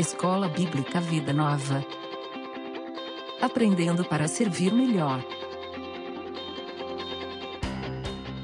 [0.00, 1.84] Escola Bíblica Vida Nova.
[3.38, 5.22] Aprendendo para servir melhor.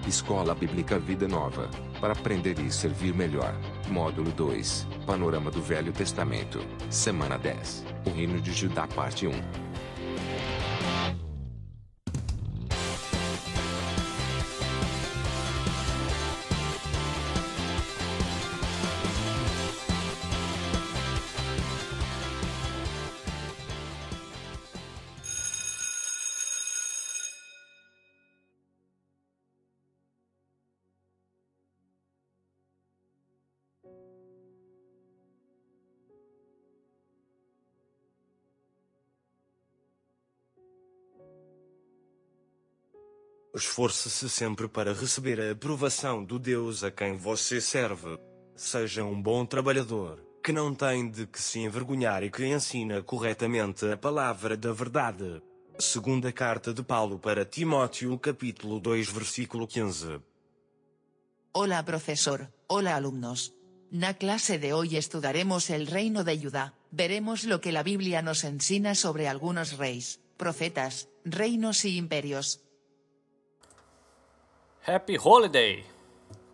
[0.06, 1.70] Escola Bíblica Vida Nova.
[1.98, 3.54] Para aprender e servir melhor.
[3.88, 4.86] Módulo 2.
[5.06, 6.60] Panorama do Velho Testamento.
[6.90, 7.86] Semana 10.
[8.04, 9.65] O Reino de Judá, parte 1.
[43.76, 48.18] Esforce-se sempre para receber a aprovação do Deus a quem você serve.
[48.54, 53.84] Seja um bom trabalhador, que não tem de que se envergonhar e que ensina corretamente
[53.84, 55.42] a palavra da verdade.
[55.78, 60.22] Segunda carta de Paulo para Timóteo, capítulo 2, versículo 15.
[61.52, 63.52] Hola profesor, hola alumnos.
[63.90, 66.72] Na clase de hoy estudiaremos el reino de Judá.
[66.90, 72.65] Veremos lo que la Biblia nos ensina sobre algunos reyes, profetas, reinos y imperios.
[74.88, 75.84] Happy Holiday!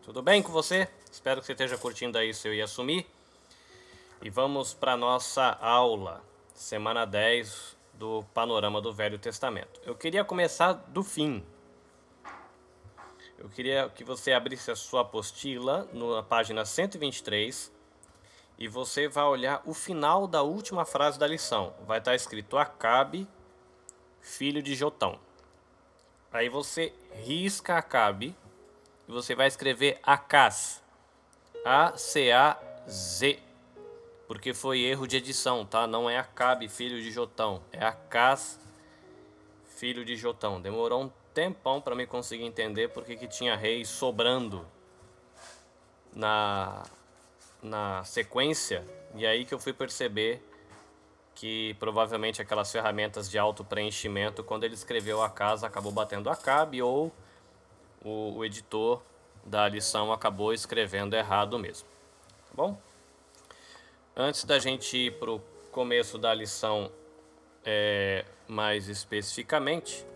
[0.02, 0.88] Tudo bem com você?
[1.10, 3.06] Espero que você esteja curtindo aí seu Yasumi.
[4.22, 9.82] E vamos para nossa aula, semana 10 do Panorama do Velho Testamento.
[9.84, 11.44] Eu queria começar do fim.
[13.36, 17.70] Eu queria que você abrisse a sua apostila na página 123
[18.58, 21.74] e você vai olhar o final da última frase da lição.
[21.86, 23.28] Vai estar escrito Acabe,
[24.22, 25.20] filho de Jotão.
[26.32, 26.92] Aí você
[27.24, 28.34] risca Acabe
[29.06, 30.82] e você vai escrever Acaz.
[31.64, 33.38] A-C-A-Z.
[34.26, 35.86] Porque foi erro de edição, tá?
[35.86, 37.62] Não é Acabe, filho de Jotão.
[37.70, 38.58] É Acaz,
[39.76, 40.60] filho de Jotão.
[40.60, 44.66] Demorou um tempão para me conseguir entender porque que tinha reis sobrando
[46.14, 46.82] na,
[47.62, 48.84] na sequência.
[49.14, 50.42] E aí que eu fui perceber
[51.34, 56.36] que provavelmente aquelas ferramentas de auto preenchimento, quando ele escreveu a casa, acabou batendo a
[56.36, 57.12] cabe ou
[58.04, 59.02] o, o editor
[59.44, 61.88] da lição acabou escrevendo errado mesmo.
[62.48, 62.78] Tá bom?
[64.16, 65.40] Antes da gente ir para o
[65.70, 66.92] começo da lição
[67.64, 70.06] é, mais especificamente,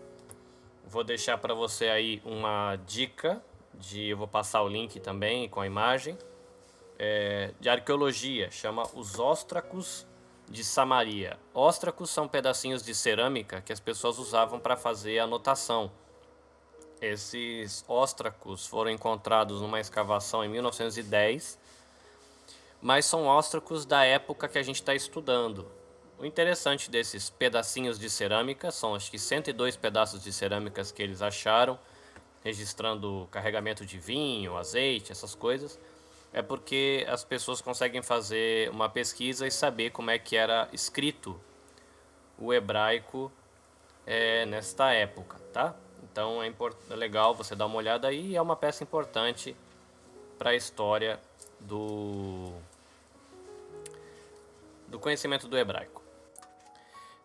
[0.85, 3.41] vou deixar para você aí uma dica
[3.73, 6.17] de eu vou passar o link também com a imagem
[6.97, 10.05] é, de arqueologia chama os óstracos
[10.49, 11.37] de Samaria.
[11.53, 15.91] Óstracos são pedacinhos de cerâmica que as pessoas usavam para fazer anotação.
[17.01, 21.59] Esses óstracos foram encontrados numa escavação em 1910,
[22.81, 25.67] mas são óstracos da época que a gente está estudando.
[26.17, 31.21] O interessante desses pedacinhos de cerâmica são acho que 102 pedaços de cerâmicas que eles
[31.21, 31.77] acharam,
[32.43, 35.79] registrando carregamento de vinho, azeite, essas coisas
[36.33, 41.39] é porque as pessoas conseguem fazer uma pesquisa e saber como é que era escrito
[42.37, 43.31] o hebraico
[44.05, 45.75] é, nesta época, tá?
[46.03, 46.53] Então é,
[46.89, 49.55] é legal você dar uma olhada aí, é uma peça importante
[50.37, 51.19] para a história
[51.59, 52.53] do
[54.87, 56.01] do conhecimento do hebraico.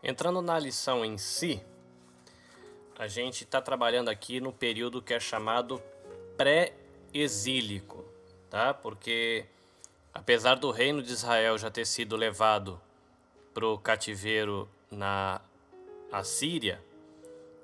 [0.02, 1.62] Entrando na lição em si,
[2.98, 5.80] a gente está trabalhando aqui no período que é chamado
[6.36, 8.11] pré-exílico
[8.52, 8.74] tá?
[8.74, 9.46] Porque
[10.12, 12.78] apesar do reino de Israel já ter sido levado
[13.54, 15.40] para o cativeiro na
[16.12, 16.84] Assíria,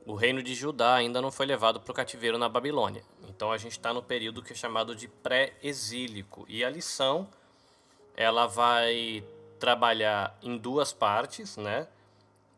[0.07, 3.05] o reino de Judá ainda não foi levado para o cativeiro na Babilônia.
[3.29, 6.47] Então a gente está no período que é chamado de pré-exílico.
[6.49, 7.29] E a lição
[8.17, 9.23] ela vai
[9.61, 11.87] trabalhar em duas partes, né?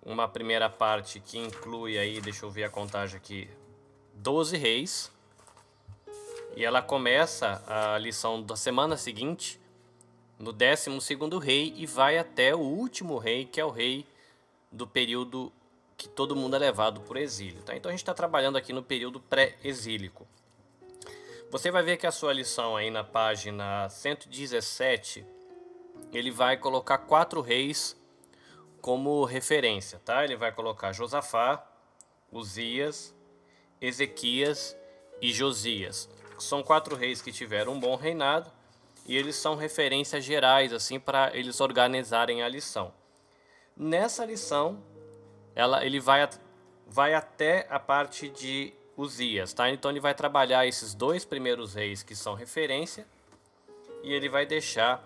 [0.04, 3.50] Uma primeira parte que inclui aí, deixa eu ver a contagem aqui,
[4.14, 5.10] 12 reis,
[6.56, 9.60] e ela começa a lição da semana seguinte,
[10.38, 10.90] no 12
[11.42, 14.06] rei, e vai até o último rei, que é o rei
[14.70, 15.52] do período
[15.96, 17.62] que todo mundo é levado por exílio.
[17.62, 17.76] Tá?
[17.76, 20.26] Então a gente está trabalhando aqui no período pré-exílico.
[21.50, 25.26] Você vai ver que a sua lição aí na página 117,
[26.12, 27.96] ele vai colocar quatro reis
[28.80, 30.24] como referência, tá?
[30.24, 31.66] Ele vai colocar Josafá,
[32.32, 33.14] Uzias,
[33.80, 34.76] Ezequias
[35.20, 36.08] e Josias
[36.40, 38.50] são quatro reis que tiveram um bom reinado
[39.06, 42.92] e eles são referências gerais assim para eles organizarem a lição.
[43.76, 44.82] Nessa lição,
[45.54, 46.28] ela, ele vai,
[46.86, 49.70] vai até a parte de Uzias, tá?
[49.70, 53.06] Então ele vai trabalhar esses dois primeiros reis que são referência
[54.02, 55.02] e ele vai deixar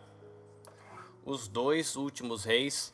[1.25, 2.93] os dois últimos reis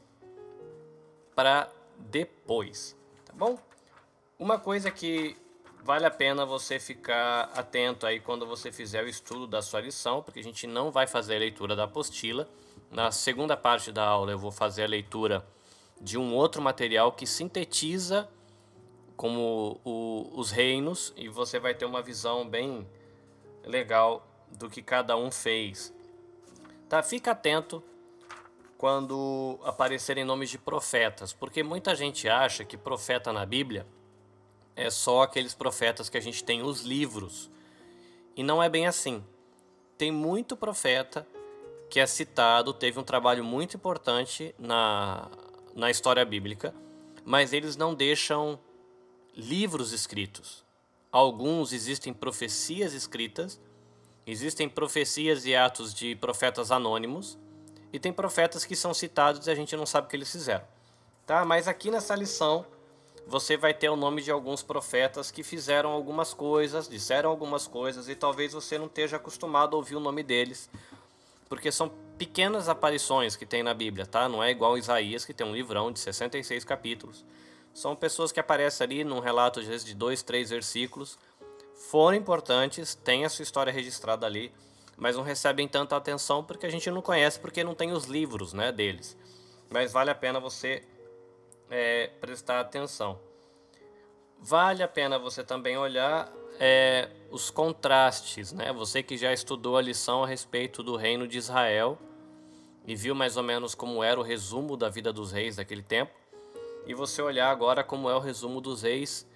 [1.35, 3.59] para depois, tá bom?
[4.39, 5.37] Uma coisa que
[5.83, 10.23] vale a pena você ficar atento aí quando você fizer o estudo da sua lição,
[10.23, 12.49] porque a gente não vai fazer a leitura da apostila.
[12.91, 15.47] Na segunda parte da aula eu vou fazer a leitura
[16.01, 18.29] de um outro material que sintetiza
[19.17, 22.87] como o, os reinos e você vai ter uma visão bem
[23.65, 25.95] legal do que cada um fez.
[26.89, 27.03] Tá?
[27.03, 27.83] Fica atento
[28.79, 33.87] quando aparecerem nomes de profetas, porque muita gente acha que profeta na Bíblia
[34.77, 37.51] é só aqueles profetas que a gente tem os livros.
[38.37, 39.25] E não é bem assim.
[39.99, 41.27] Tem muito profeta
[41.91, 45.29] que é citado, teve um trabalho muito importante na,
[45.75, 46.75] na história bíblica,
[47.25, 48.59] mas eles não deixam
[49.35, 50.65] livros escritos.
[51.11, 53.61] Alguns existem profecias escritas,
[54.27, 57.37] existem profecias e atos de profetas anônimos,
[57.93, 60.65] e tem profetas que são citados e a gente não sabe o que eles fizeram.
[61.27, 61.45] Tá?
[61.45, 62.65] Mas aqui nessa lição
[63.31, 68.09] você vai ter o nome de alguns profetas que fizeram algumas coisas, disseram algumas coisas
[68.09, 70.69] e talvez você não esteja acostumado a ouvir o nome deles,
[71.49, 74.29] porque são pequenas aparições que tem na Bíblia, tá?
[74.29, 77.25] Não é igual Isaías que tem um livrão de 66 capítulos.
[77.73, 81.17] São pessoas que aparecem ali num relato às vezes de dois, três versículos,
[81.89, 84.53] foram importantes, tem a sua história registrada ali,
[84.97, 88.53] mas não recebem tanta atenção porque a gente não conhece, porque não tem os livros,
[88.53, 89.17] né, deles.
[89.71, 90.83] Mas vale a pena você
[91.71, 93.19] é, prestar atenção.
[94.39, 98.73] Vale a pena você também olhar é, os contrastes, né?
[98.73, 101.99] Você que já estudou a lição a respeito do reino de Israel
[102.87, 106.13] e viu mais ou menos como era o resumo da vida dos reis daquele tempo,
[106.87, 109.27] e você olhar agora como é o resumo dos reis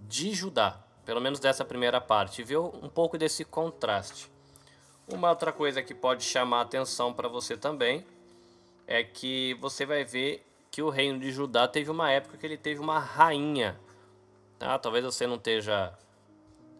[0.00, 4.30] de Judá, pelo menos dessa primeira parte, e ver um pouco desse contraste.
[5.06, 8.06] Uma outra coisa que pode chamar atenção para você também
[8.86, 12.56] é que você vai ver que o reino de Judá teve uma época que ele
[12.56, 13.78] teve uma rainha.
[14.58, 14.76] Tá?
[14.76, 15.96] Talvez você não esteja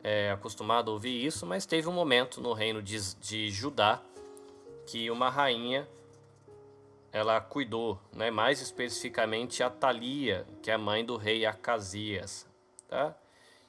[0.02, 4.02] é, acostumado a ouvir isso, mas teve um momento no reino de, de Judá
[4.84, 5.86] que uma rainha
[7.12, 8.32] ela cuidou, né?
[8.32, 12.48] mais especificamente a Thalia, que é a mãe do rei Acasias.
[12.88, 13.14] Tá?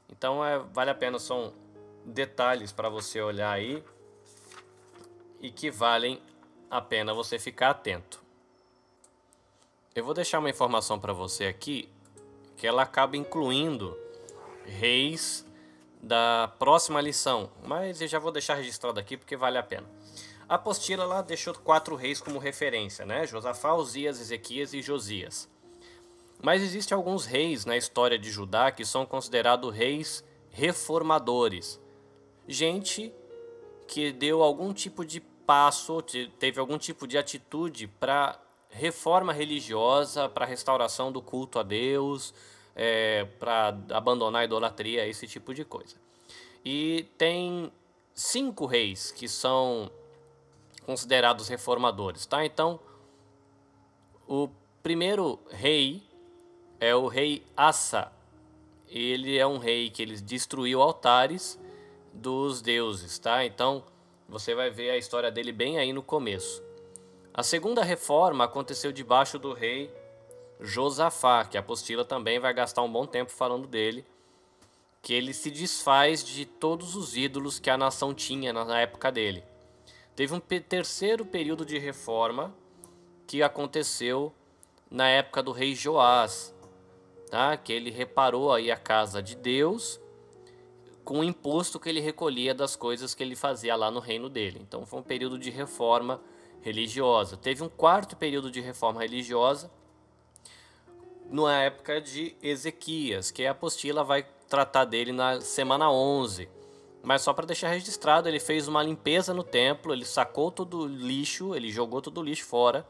[0.10, 1.54] Então é, vale a pena, são
[2.04, 3.84] detalhes para você olhar aí
[5.40, 6.20] e que valem
[6.68, 8.25] a pena você ficar atento.
[9.96, 11.88] Eu vou deixar uma informação para você aqui
[12.58, 13.98] que ela acaba incluindo
[14.66, 15.46] reis
[16.04, 19.90] da próxima lição, mas eu já vou deixar registrado aqui porque vale a pena.
[20.50, 23.26] A apostila lá deixou quatro reis como referência, né?
[23.26, 25.50] Josafá, Uzias, Ezequias e Josias.
[26.44, 31.80] Mas existem alguns reis na história de Judá que são considerados reis reformadores.
[32.46, 33.14] Gente
[33.88, 36.02] que deu algum tipo de passo,
[36.38, 38.38] teve algum tipo de atitude para
[38.76, 42.34] reforma religiosa para restauração do culto a Deus,
[42.76, 45.96] é, para abandonar a idolatria, esse tipo de coisa.
[46.64, 47.72] E tem
[48.14, 49.90] cinco reis que são
[50.86, 52.46] considerados reformadores, tá?
[52.46, 52.80] Então,
[54.28, 54.50] o
[54.84, 56.04] primeiro rei
[56.80, 58.12] é o rei Assa.
[58.90, 61.58] Ele é um rei que ele destruiu altares
[62.14, 63.46] dos deuses, tá?
[63.46, 63.84] Então,
[64.28, 66.65] você vai ver a história dele bem aí no começo.
[67.38, 69.94] A segunda reforma aconteceu debaixo do rei
[70.58, 74.06] Josafá, que a apostila também vai gastar um bom tempo falando dele,
[75.02, 79.44] que ele se desfaz de todos os ídolos que a nação tinha na época dele.
[80.16, 82.56] Teve um terceiro período de reforma
[83.28, 84.32] que aconteceu
[84.90, 86.56] na época do rei Joás,
[87.30, 87.58] tá?
[87.58, 90.00] que ele reparou aí a casa de Deus
[91.04, 94.58] com o imposto que ele recolhia das coisas que ele fazia lá no reino dele.
[94.62, 96.22] Então foi um período de reforma
[96.62, 97.38] religiosa.
[97.38, 99.70] Teve um quarto período de reforma religiosa
[101.30, 106.48] na época de Ezequias, que a apostila vai tratar dele na semana 11.
[107.04, 110.88] Mas só para deixar registrado, ele fez uma limpeza no templo, ele sacou todo o
[110.88, 112.86] lixo, ele jogou todo o lixo fora.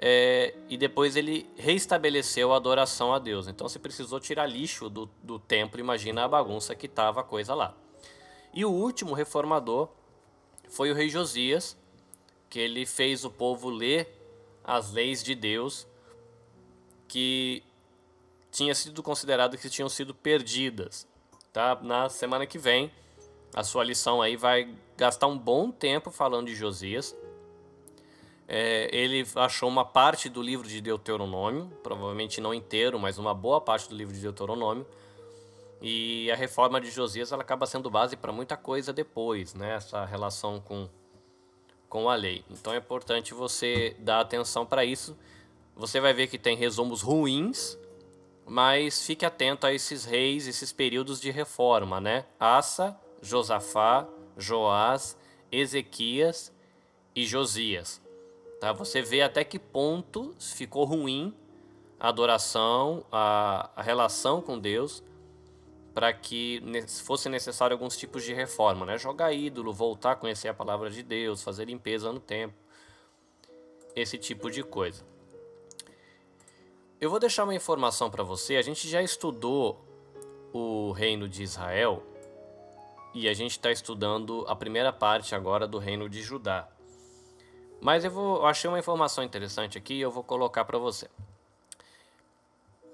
[0.00, 3.48] É, e depois ele reestabeleceu a adoração a Deus.
[3.48, 7.54] Então, se precisou tirar lixo do, do templo, imagina a bagunça que estava a coisa
[7.54, 7.74] lá.
[8.54, 9.88] E o último reformador
[10.68, 11.76] foi o rei Josias,
[12.48, 14.08] que ele fez o povo ler
[14.64, 15.86] as leis de Deus
[17.06, 17.62] que
[18.50, 21.06] tinha sido considerado que tinham sido perdidas.
[21.52, 21.78] Tá?
[21.82, 22.92] Na semana que vem,
[23.54, 27.16] a sua lição aí vai gastar um bom tempo falando de Josias.
[28.46, 33.60] É, ele achou uma parte do livro de Deuteronômio, provavelmente não inteiro, mas uma boa
[33.60, 34.86] parte do livro de Deuteronômio.
[35.80, 39.76] E a reforma de Josias ela acaba sendo base para muita coisa depois, né?
[39.76, 40.88] Essa relação com
[41.88, 42.44] com a lei.
[42.50, 45.16] Então é importante você dar atenção para isso.
[45.74, 47.78] Você vai ver que tem resumos ruins,
[48.44, 52.24] mas fique atento a esses reis, esses períodos de reforma, né?
[52.38, 55.16] Asa, Josafá, Joás,
[55.50, 56.52] Ezequias
[57.14, 58.00] e Josias.
[58.60, 58.72] Tá?
[58.72, 61.34] Você vê até que ponto ficou ruim
[62.00, 65.02] a adoração, a, a relação com Deus,
[65.98, 66.62] para que
[67.02, 68.96] fosse necessário alguns tipos de reforma, né?
[68.96, 72.56] Jogar ídolo, voltar a conhecer a palavra de Deus, fazer limpeza no templo,
[73.96, 75.04] esse tipo de coisa.
[77.00, 78.54] Eu vou deixar uma informação para você.
[78.54, 79.84] A gente já estudou
[80.52, 82.00] o reino de Israel
[83.12, 86.68] e a gente está estudando a primeira parte agora do reino de Judá.
[87.80, 91.10] Mas eu, vou, eu achei uma informação interessante aqui e eu vou colocar para você.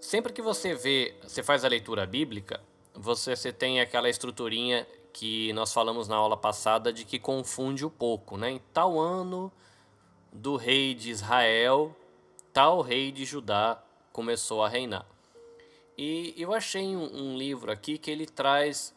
[0.00, 2.62] Sempre que você vê, você faz a leitura bíblica,
[2.94, 7.90] você, você tem aquela estruturinha que nós falamos na aula passada de que confunde um
[7.90, 8.50] pouco, né?
[8.50, 9.52] Em tal ano
[10.32, 11.94] do rei de Israel,
[12.52, 13.82] tal rei de Judá
[14.12, 15.06] começou a reinar.
[15.96, 18.94] E eu achei um, um livro aqui que ele traz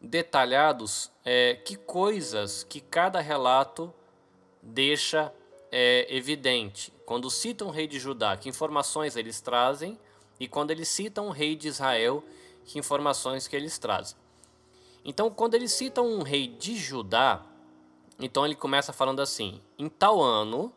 [0.00, 3.92] detalhados é, que coisas que cada relato
[4.62, 5.32] deixa
[5.70, 6.92] é, evidente.
[7.06, 9.98] Quando citam o rei de Judá, que informações eles trazem,
[10.38, 12.24] e quando eles citam o rei de Israel,
[12.64, 14.16] que informações que eles trazem.
[15.04, 17.42] Então, quando eles citam um rei de Judá,
[18.18, 20.72] então ele começa falando assim: em tal ano,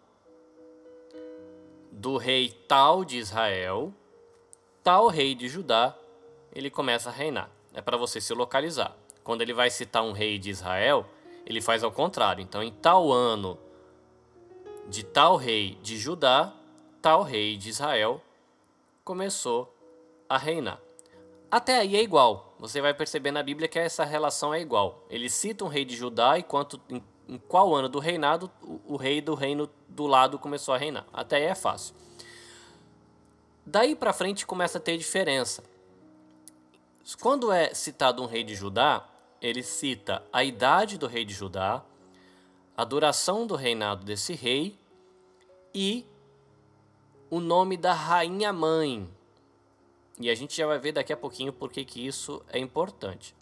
[1.91, 3.93] do rei tal de Israel,
[4.83, 5.95] tal rei de Judá,
[6.53, 7.49] ele começa a reinar.
[7.73, 8.95] É para você se localizar.
[9.23, 11.05] Quando ele vai citar um rei de Israel,
[11.45, 12.41] ele faz ao contrário.
[12.41, 13.57] Então, em tal ano
[14.87, 16.53] de tal rei de Judá,
[17.01, 18.21] tal rei de Israel
[19.03, 19.73] começou
[20.27, 20.79] a reinar.
[21.53, 22.55] Até aí é igual.
[22.57, 25.05] Você vai perceber na Bíblia que essa relação é igual.
[25.07, 28.81] Ele cita um rei de Judá e quanto, em, em qual ano do reinado o,
[28.87, 31.05] o rei do reino do lado começou a reinar.
[31.13, 31.93] Até aí é fácil.
[33.63, 35.63] Daí para frente começa a ter diferença.
[37.21, 39.07] Quando é citado um rei de Judá,
[39.39, 41.83] ele cita a idade do rei de Judá,
[42.75, 44.75] a duração do reinado desse rei
[45.71, 46.03] e
[47.29, 49.07] o nome da rainha mãe.
[50.19, 53.35] E a gente já vai ver daqui a pouquinho por que isso é importante.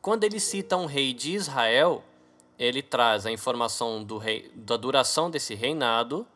[0.00, 2.04] Quando ele cita um rei de Israel,
[2.58, 6.26] ele traz a informação rei, da duração desse reinado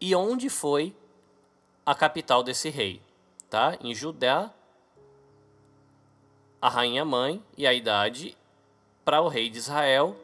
[0.00, 0.94] e onde foi
[1.84, 3.02] a capital desse rei,
[3.48, 3.76] tá?
[3.80, 4.52] Em Judá,
[6.62, 8.36] a rainha mãe e a idade
[9.04, 10.16] para o rei de Israel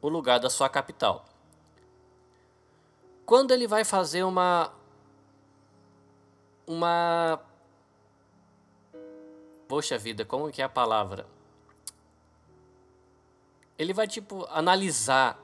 [0.00, 1.24] o lugar da sua capital.
[3.24, 4.72] Quando ele vai fazer uma
[6.66, 7.40] uma
[9.68, 11.26] Poxa vida, como que é a palavra?
[13.76, 15.38] Ele vai tipo analisar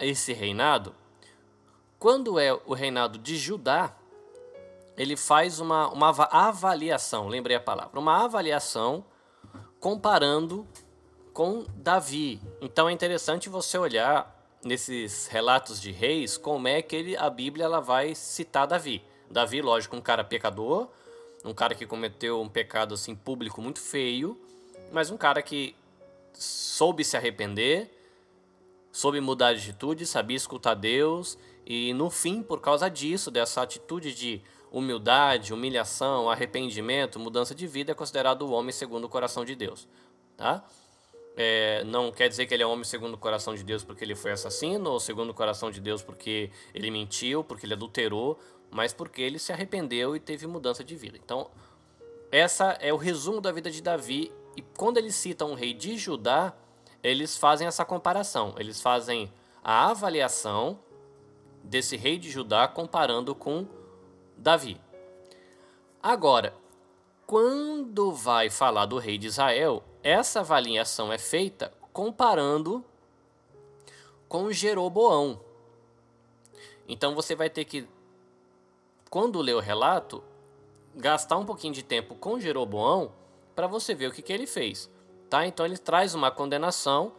[0.00, 0.94] esse reinado.
[1.98, 3.94] Quando é o reinado de Judá,
[4.96, 9.04] ele faz uma, uma avaliação, lembrei a palavra, uma avaliação
[9.78, 10.66] comparando
[11.34, 12.40] com Davi.
[12.60, 14.34] Então é interessante você olhar
[14.64, 19.04] nesses relatos de reis como é que ele, a Bíblia ela vai citar Davi.
[19.30, 20.88] Davi, lógico, um cara pecador,
[21.44, 24.38] um cara que cometeu um pecado assim público muito feio,
[24.92, 25.74] mas um cara que
[26.32, 27.90] soube se arrepender,
[28.90, 34.14] soube mudar de atitude, sabia escutar Deus e no fim, por causa disso, dessa atitude
[34.14, 39.54] de humildade, humilhação, arrependimento, mudança de vida, é considerado o homem segundo o coração de
[39.54, 39.86] Deus,
[40.36, 40.64] tá?
[41.36, 44.16] É, não quer dizer que ele é homem segundo o coração de Deus porque ele
[44.16, 48.38] foi assassino, ou segundo o coração de Deus porque ele mentiu, porque ele adulterou,
[48.70, 51.18] mas porque ele se arrependeu e teve mudança de vida.
[51.22, 51.50] Então,
[52.30, 54.32] essa é o resumo da vida de Davi.
[54.56, 56.54] E quando eles citam um rei de Judá,
[57.02, 58.54] eles fazem essa comparação.
[58.58, 59.32] Eles fazem
[59.62, 60.78] a avaliação
[61.62, 63.66] desse rei de Judá comparando com
[64.36, 64.80] Davi.
[66.02, 66.54] Agora,
[67.26, 72.84] quando vai falar do rei de Israel, essa avaliação é feita comparando
[74.28, 75.40] com Jeroboão.
[76.86, 77.86] Então você vai ter que,
[79.08, 80.22] quando ler o relato,
[80.94, 83.12] gastar um pouquinho de tempo com Jeroboão
[83.54, 84.90] para você ver o que, que ele fez.
[85.28, 85.46] Tá?
[85.46, 87.12] Então ele traz uma condenação,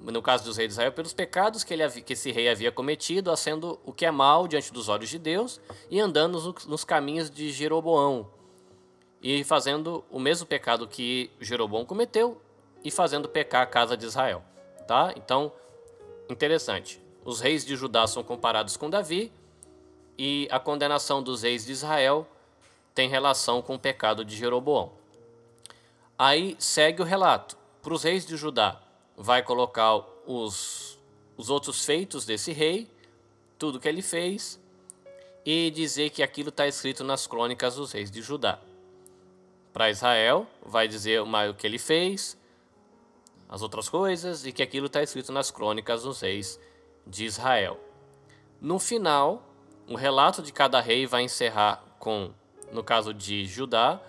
[0.00, 3.34] no caso dos reis de Israel, pelos pecados que, ele, que esse rei havia cometido,
[3.36, 7.30] sendo o que é mal diante dos olhos de Deus e andando nos, nos caminhos
[7.30, 8.28] de Jeroboão
[9.22, 12.40] e fazendo o mesmo pecado que Jeroboão cometeu
[12.82, 14.42] e fazendo pecar a casa de Israel,
[14.88, 15.12] tá?
[15.16, 15.52] Então,
[16.28, 17.00] interessante.
[17.22, 19.30] Os reis de Judá são comparados com Davi
[20.22, 22.28] e a condenação dos reis de Israel
[22.94, 24.92] tem relação com o pecado de Jeroboão.
[26.18, 27.56] Aí segue o relato.
[27.80, 28.82] Para os reis de Judá,
[29.16, 29.96] vai colocar
[30.26, 30.98] os,
[31.38, 32.86] os outros feitos desse rei,
[33.58, 34.60] tudo que ele fez,
[35.42, 38.58] e dizer que aquilo está escrito nas crônicas dos reis de Judá.
[39.72, 42.36] Para Israel, vai dizer o que ele fez,
[43.48, 46.60] as outras coisas, e que aquilo está escrito nas crônicas dos reis
[47.06, 47.80] de Israel.
[48.60, 49.49] No final,
[49.90, 52.30] o relato de cada rei vai encerrar com,
[52.70, 54.00] no caso de Judá,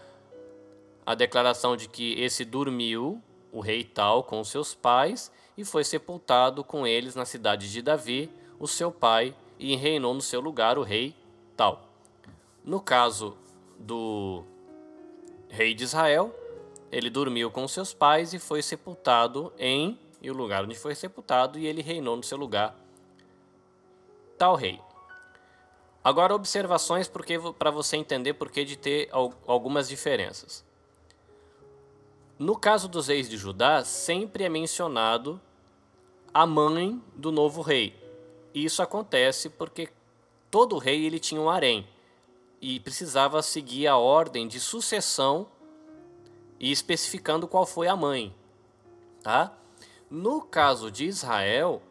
[1.03, 3.19] a declaração de que esse dormiu,
[3.51, 8.29] o rei tal, com seus pais, e foi sepultado com eles na cidade de Davi,
[8.59, 11.15] o seu pai, e reinou no seu lugar o rei
[11.57, 11.81] tal.
[12.63, 13.35] No caso
[13.79, 14.43] do
[15.49, 16.31] rei de Israel,
[16.91, 21.57] ele dormiu com seus pais e foi sepultado em e o lugar onde foi sepultado
[21.57, 22.75] e ele reinou no seu lugar
[24.37, 24.79] tal rei.
[26.03, 27.09] Agora observações
[27.59, 29.09] para você entender por que de ter
[29.45, 30.65] algumas diferenças.
[32.39, 35.39] No caso dos reis de Judá, sempre é mencionado
[36.33, 37.95] a mãe do novo rei.
[38.53, 39.89] Isso acontece porque
[40.49, 41.87] todo rei ele tinha um harém
[42.59, 45.47] e precisava seguir a ordem de sucessão
[46.59, 48.33] e especificando qual foi a mãe,
[49.21, 49.55] tá?
[50.09, 51.81] No caso de Israel,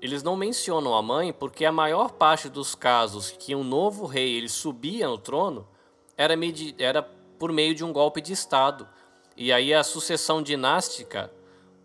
[0.00, 4.36] eles não mencionam a mãe porque a maior parte dos casos que um novo rei
[4.36, 5.68] ele subia no trono
[6.16, 6.34] era,
[6.78, 7.02] era
[7.38, 8.88] por meio de um golpe de estado
[9.36, 11.30] e aí a sucessão dinástica,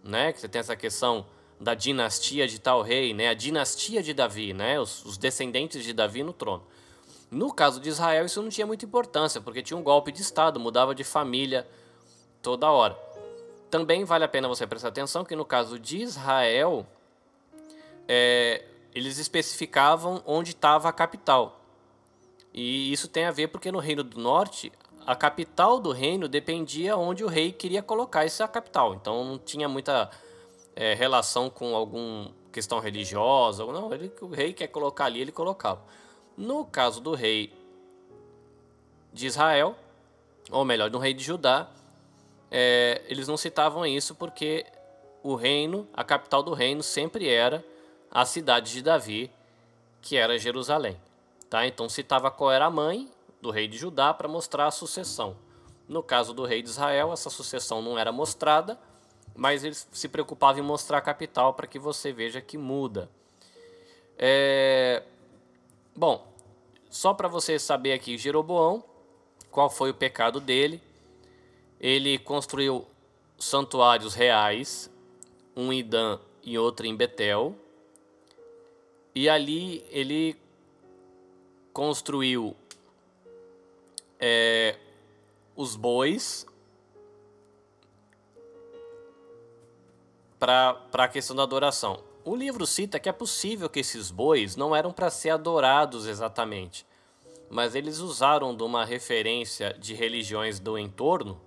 [0.04, 1.26] né, que você tem essa questão
[1.60, 5.94] da dinastia de tal rei, né, a dinastia de Davi, né, os, os descendentes de
[5.94, 6.64] Davi no trono.
[7.32, 10.60] No caso de Israel, isso não tinha muita importância, porque tinha um golpe de Estado,
[10.60, 11.68] mudava de família
[12.42, 12.98] toda hora.
[13.70, 16.86] Também vale a pena você prestar atenção que no caso de Israel,
[18.08, 21.62] é, eles especificavam onde estava a capital.
[22.54, 24.72] E isso tem a ver porque no Reino do Norte
[25.06, 28.96] a capital do reino dependia onde o rei queria colocar essa capital.
[28.96, 30.10] Então não tinha muita
[30.76, 33.64] é, relação com alguma questão religiosa.
[33.66, 35.82] Não, ele, o rei quer colocar ali, ele colocava.
[36.36, 37.54] No caso do rei
[39.14, 39.76] de Israel,
[40.50, 41.70] ou melhor, do rei de Judá,
[42.50, 44.66] é, eles não citavam isso porque
[45.22, 47.64] o reino, a capital do reino sempre era
[48.16, 49.30] a cidade de Davi,
[50.02, 50.98] que era Jerusalém.
[51.50, 51.68] Tá?
[51.68, 55.36] Então citava qual era a mãe do rei de Judá para mostrar a sucessão.
[55.86, 58.80] No caso do rei de Israel, essa sucessão não era mostrada,
[59.36, 63.10] mas ele se preocupava em mostrar a capital para que você veja que muda.
[64.18, 65.04] É...
[65.94, 66.26] Bom,
[66.90, 68.82] só para você saber aqui, Jeroboão,
[69.52, 70.82] qual foi o pecado dele?
[71.82, 72.88] Ele construiu
[73.38, 74.90] santuários reais,
[75.54, 77.54] um em Dan e outro em Betel.
[79.16, 80.36] E ali ele
[81.72, 82.54] construiu
[84.20, 84.76] é,
[85.56, 86.46] os bois
[90.38, 92.04] para a questão da adoração.
[92.26, 96.86] O livro cita que é possível que esses bois não eram para ser adorados exatamente,
[97.50, 101.40] mas eles usaram de uma referência de religiões do entorno.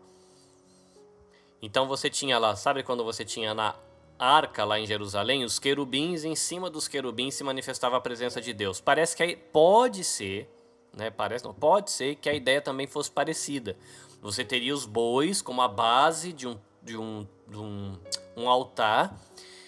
[1.60, 3.74] Então você tinha lá, sabe quando você tinha na
[4.18, 8.52] arca lá em Jerusalém, os querubins, em cima dos querubins se manifestava a presença de
[8.52, 8.80] Deus.
[8.80, 10.48] Parece que aí pode ser
[10.98, 11.10] né?
[11.10, 13.76] Parece, não, pode ser que a ideia também fosse parecida.
[14.20, 17.98] Você teria os bois como a base de um, de um, de um,
[18.36, 19.16] um altar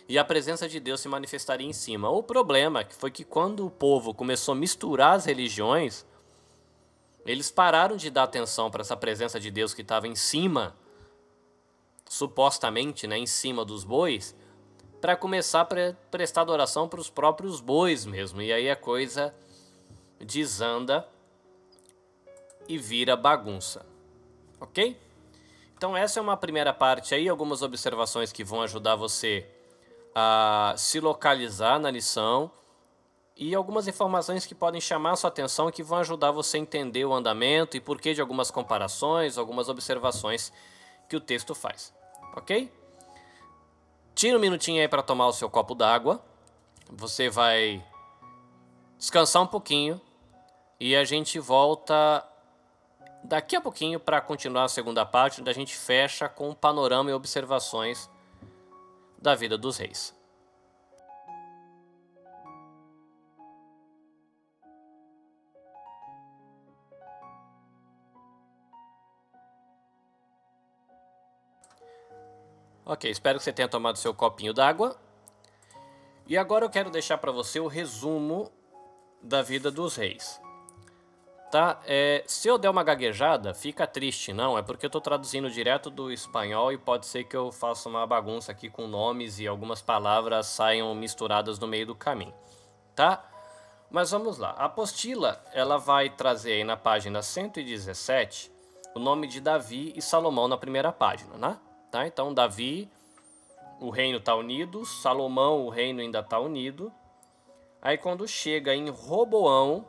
[0.09, 2.11] e a presença de Deus se manifestaria em cima.
[2.11, 6.05] O problema foi que quando o povo começou a misturar as religiões,
[7.25, 10.75] eles pararam de dar atenção para essa presença de Deus que estava em cima,
[12.09, 14.35] supostamente, né, em cima dos bois,
[15.01, 18.43] para começar a pre prestar adoração para os próprios bois mesmo.
[18.43, 19.35] E aí a coisa
[20.21, 21.07] desanda
[22.69, 23.85] e vira bagunça.
[24.61, 24.97] Ok?
[25.77, 29.47] Então, essa é uma primeira parte aí, algumas observações que vão ajudar você
[30.15, 32.51] a se localizar na lição
[33.35, 37.15] e algumas informações que podem chamar sua atenção que vão ajudar você a entender o
[37.15, 40.53] andamento e porquê de algumas comparações, algumas observações
[41.09, 41.95] que o texto faz.
[42.37, 42.71] Ok?
[44.21, 46.23] Tira um minutinho aí para tomar o seu copo d'água.
[46.93, 47.83] Você vai
[48.99, 49.99] descansar um pouquinho
[50.79, 52.23] e a gente volta
[53.25, 57.11] daqui a pouquinho para continuar a segunda parte, onde a gente fecha com um panorama
[57.11, 58.11] e observações
[59.17, 60.15] da vida dos reis.
[72.91, 74.97] Ok, espero que você tenha tomado seu copinho d'água.
[76.27, 78.51] E agora eu quero deixar para você o resumo
[79.23, 80.41] da vida dos reis.
[81.53, 81.81] Tá?
[81.87, 84.59] É, se eu der uma gaguejada, fica triste, não.
[84.59, 88.05] É porque eu estou traduzindo direto do espanhol e pode ser que eu faça uma
[88.09, 92.35] bagunça aqui com nomes e algumas palavras saiam misturadas no meio do caminho,
[92.97, 93.25] tá?
[93.89, 94.51] Mas vamos lá.
[94.59, 98.51] A apostila ela vai trazer aí na página 117
[98.97, 101.57] o nome de Davi e Salomão na primeira página, né?
[101.91, 102.07] Tá?
[102.07, 102.89] Então Davi,
[103.81, 106.93] o reino está unido, Salomão, o reino ainda está unido.
[107.83, 109.87] Aí quando chega em Roboão,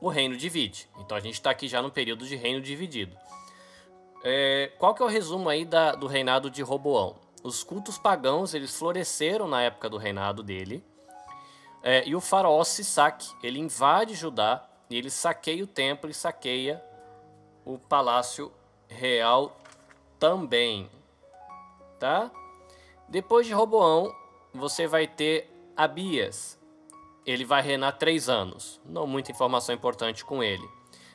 [0.00, 0.88] o reino divide.
[0.98, 3.16] Então a gente está aqui já no período de reino dividido.
[4.24, 7.16] É, qual que é o resumo aí da, do reinado de Roboão?
[7.42, 10.84] Os cultos pagãos eles floresceram na época do reinado dele.
[11.82, 16.82] É, e o faraó Sisaque, ele invade Judá e ele saqueia o templo e saqueia
[17.64, 18.52] o palácio
[18.88, 19.59] real
[20.20, 20.88] também.
[21.98, 22.30] Tá?
[23.08, 24.14] Depois de Roboão,
[24.54, 26.58] você vai ter Abias,
[27.26, 28.80] ele vai reinar três anos.
[28.84, 30.68] Não muita informação importante com ele.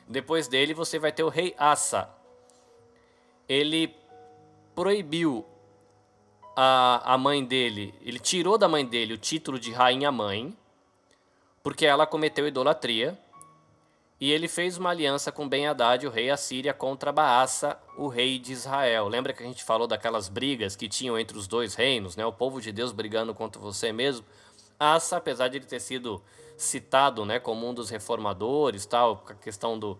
[0.06, 2.08] Depois dele, você vai ter o rei Asa.
[3.48, 3.94] Ele
[4.74, 5.46] proibiu
[6.56, 10.56] a, a mãe dele, ele tirou da mãe dele o título de rainha-mãe,
[11.62, 13.18] porque ela cometeu idolatria.
[14.18, 18.38] E ele fez uma aliança com Ben Haddad, o rei Assíria, contra Baasa, o rei
[18.38, 19.08] de Israel.
[19.08, 22.24] Lembra que a gente falou daquelas brigas que tinham entre os dois reinos, né?
[22.24, 24.24] O povo de Deus brigando contra você mesmo.
[24.80, 26.22] Asa, apesar de ele ter sido
[26.56, 29.98] citado, né, como um dos reformadores, tal, a questão do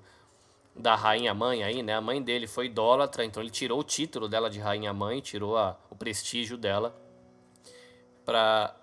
[0.75, 1.95] da rainha mãe aí, né?
[1.95, 5.57] A mãe dele foi idólatra, então ele tirou o título dela de rainha mãe, tirou
[5.57, 6.95] a, o prestígio dela
[8.25, 8.75] para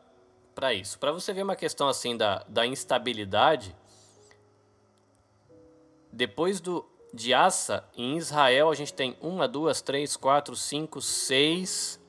[0.55, 0.99] para isso.
[0.99, 3.75] Para você ver uma questão assim da, da instabilidade,
[6.13, 11.99] depois do de Asa, em Israel a gente tem uma, duas, três, quatro, cinco, seis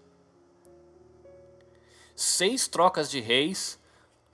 [2.15, 3.79] seis trocas de reis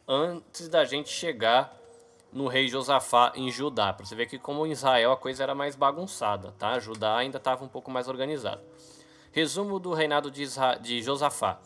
[0.07, 1.77] antes da gente chegar
[2.33, 3.93] no rei Josafá em Judá.
[3.93, 6.79] Para você ver que como em Israel a coisa era mais bagunçada, tá?
[6.79, 8.61] Judá ainda estava um pouco mais organizado.
[9.33, 10.77] Resumo do reinado de, Isra...
[10.77, 11.59] de Josafá.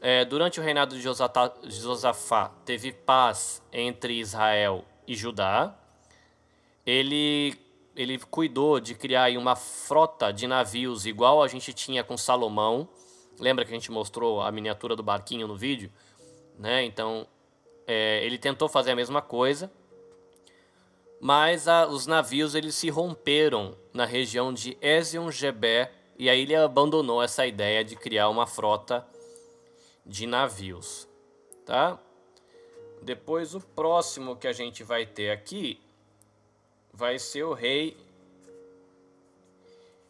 [0.00, 5.76] É, durante o reinado de Josafá teve paz entre Israel e Judá.
[6.90, 7.54] Ele,
[7.94, 12.88] ele cuidou de criar uma frota de navios igual a gente tinha com Salomão
[13.40, 15.90] Lembra que a gente mostrou a miniatura do barquinho no vídeo?
[16.58, 16.84] Né?
[16.84, 17.26] Então,
[17.86, 19.72] é, ele tentou fazer a mesma coisa,
[21.18, 27.22] mas a, os navios eles se romperam na região de Ezion-Gebé e aí ele abandonou
[27.22, 29.06] essa ideia de criar uma frota
[30.04, 31.08] de navios,
[31.64, 31.98] tá?
[33.00, 35.80] Depois o próximo que a gente vai ter aqui
[36.92, 37.96] vai ser o rei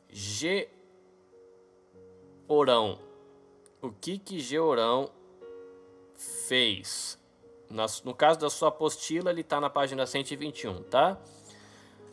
[0.09, 0.71] Georão
[3.83, 5.11] o que que Georão
[6.47, 7.19] fez?
[8.05, 11.19] No caso da sua apostila, ele está na página 121, tá?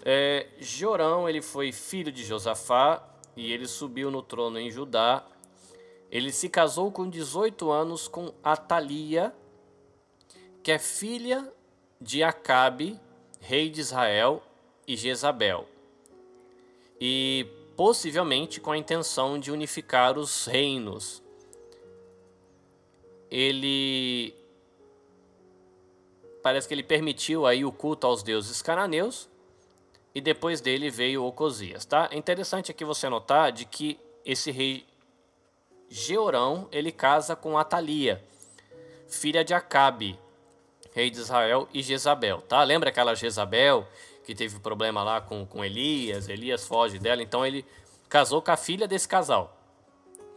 [0.05, 3.03] É, Georão, ele foi filho de Josafá
[3.35, 5.25] e ele subiu no trono em Judá.
[6.09, 9.35] Ele se casou com 18 anos com Atalia,
[10.63, 11.51] que é filha
[11.99, 12.97] de Acabe,
[13.41, 14.41] rei de Israel,
[14.87, 15.67] e Jezabel.
[16.99, 17.45] E
[17.75, 21.21] possivelmente com a intenção de unificar os reinos
[23.29, 24.33] ele
[26.41, 29.29] parece que ele permitiu aí o culto aos deuses cananeus
[30.15, 32.09] e depois dele veio Ocosias, tá?
[32.11, 34.85] É interessante aqui você notar de que esse rei
[35.89, 38.23] Georão, ele casa com Atalia,
[39.07, 40.19] filha de Acabe,
[40.93, 42.63] rei de Israel, e Jezabel, tá?
[42.63, 43.87] Lembra aquela Jezabel
[44.27, 47.65] que teve problema lá com, com Elias, Elias foge dela, então ele
[48.09, 49.57] casou com a filha desse casal,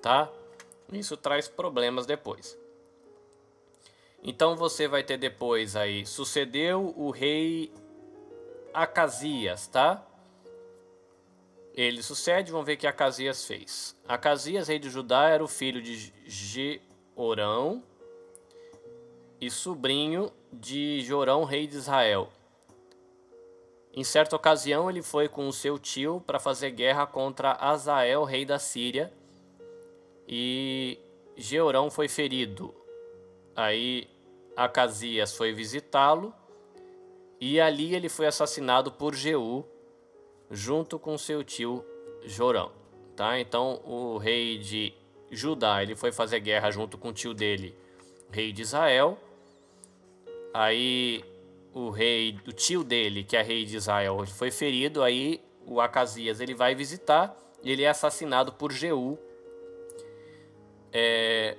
[0.00, 0.31] tá?
[0.92, 2.57] Isso traz problemas depois.
[4.22, 7.72] Então você vai ter depois aí, sucedeu o rei
[8.72, 10.07] Acasias, tá?
[11.74, 13.96] Ele sucede, vamos ver o que Acasias fez.
[14.07, 17.83] Acasias, rei de Judá, era o filho de Jeorão
[19.40, 22.31] e sobrinho de Jorão, rei de Israel.
[23.92, 28.59] Em certa ocasião, ele foi com seu tio para fazer guerra contra Azael, rei da
[28.59, 29.12] Síria,
[30.29, 30.98] e
[31.37, 32.72] Jeorão foi ferido.
[33.57, 34.09] Aí
[34.57, 36.33] Acasias foi visitá-lo
[37.40, 39.64] e ali ele foi assassinado por Jeú
[40.50, 41.85] junto com seu tio
[42.24, 42.70] Jorão,
[43.16, 43.40] tá?
[43.40, 44.94] Então o rei de
[45.31, 47.74] Judá, ele foi fazer guerra junto com o tio dele,
[48.31, 49.18] rei de Israel.
[50.53, 51.24] Aí
[51.72, 56.40] o rei, o tio dele, que é rei de Israel, foi ferido, aí o Acasias
[56.40, 59.18] ele vai visitar e ele é assassinado por Jeú.
[60.92, 61.56] É,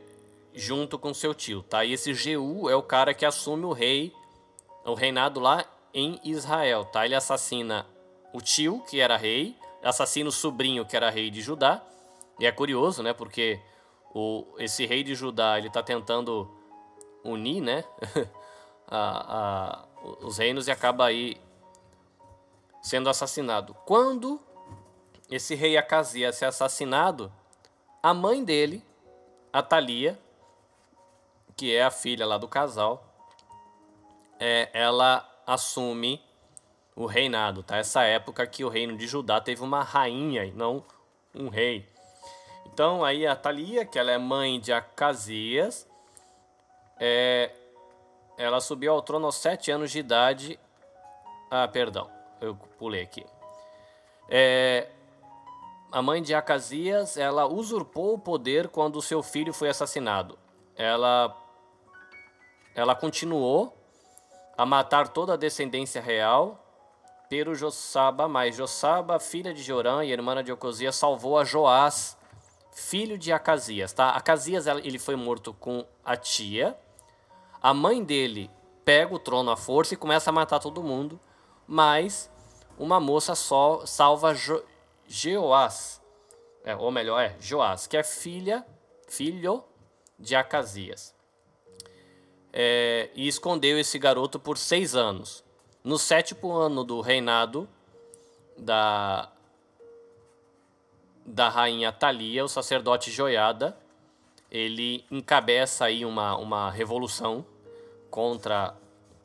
[0.53, 1.85] junto com seu tio, tá?
[1.85, 4.13] E esse Jeú é o cara que assume o rei,
[4.85, 7.05] o reinado lá em Israel, tá?
[7.05, 7.85] Ele assassina
[8.33, 11.81] o tio, que era rei, assassina o sobrinho, que era rei de Judá.
[12.39, 13.13] E é curioso, né?
[13.13, 13.59] Porque
[14.13, 16.49] o, esse rei de Judá, ele tá tentando
[17.23, 17.83] unir, né?
[18.87, 19.87] a, a,
[20.21, 21.39] os reinos e acaba aí
[22.81, 23.75] sendo assassinado.
[23.85, 24.41] Quando
[25.29, 27.31] esse rei Acasias é assassinado,
[28.01, 28.83] a mãe dele,
[29.53, 30.19] a Thalia,
[31.55, 33.05] que é a filha lá do casal,
[34.39, 36.21] é, ela assume
[36.95, 37.77] o reinado, tá?
[37.77, 40.83] Essa época que o reino de Judá teve uma rainha e não
[41.33, 41.87] um rei.
[42.65, 45.87] Então aí a Thalia, que ela é mãe de Acasias,
[46.99, 47.51] é,
[48.41, 50.59] ela subiu ao trono aos sete anos de idade.
[51.49, 53.25] Ah, perdão, eu pulei aqui.
[54.29, 54.87] É,
[55.91, 60.39] a mãe de Acasias, ela usurpou o poder quando seu filho foi assassinado.
[60.75, 61.35] Ela,
[62.73, 63.77] ela continuou
[64.57, 66.63] a matar toda a descendência real,
[67.29, 72.17] pero Jossaba, mas Jossaba, filha de Jorã e irmã de Ocosias, salvou a Joás,
[72.73, 73.93] filho de Acasias.
[73.93, 74.09] Tá?
[74.11, 76.77] Acasias ele foi morto com a tia.
[77.61, 78.49] A mãe dele
[78.83, 81.19] pega o trono à força e começa a matar todo mundo,
[81.67, 82.29] mas
[82.77, 84.63] uma moça só salva jo
[86.63, 88.65] é, ou melhor, é Joás, que é filha,
[89.07, 89.63] filho
[90.17, 91.13] de Acasias.
[92.53, 95.43] É, e escondeu esse garoto por seis anos.
[95.83, 97.67] No sétimo ano do reinado
[98.57, 99.31] da,
[101.25, 103.77] da rainha Thalia, o sacerdote Joiada,
[104.51, 107.45] ele encabeça aí uma, uma revolução
[108.09, 108.75] contra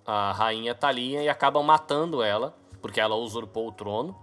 [0.06, 4.16] a rainha Thalia e acabam matando ela, porque ela usurpou o trono.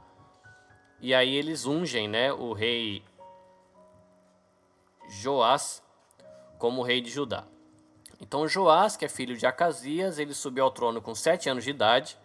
[1.01, 3.03] E aí eles ungem né, o rei
[5.09, 5.83] Joás
[6.57, 7.43] como rei de Judá.
[8.21, 11.71] Então Joás, que é filho de Acasias, ele subiu ao trono com sete anos de
[11.71, 12.17] idade,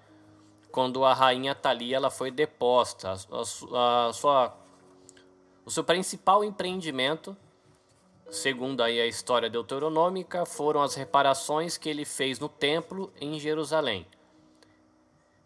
[0.71, 3.11] quando a rainha Thalia ela foi deposta.
[3.11, 3.15] A,
[3.77, 4.57] a, a sua,
[5.65, 7.37] o seu principal empreendimento
[8.31, 14.07] segundo aí a história deuteronômica, foram as reparações que ele fez no templo em Jerusalém.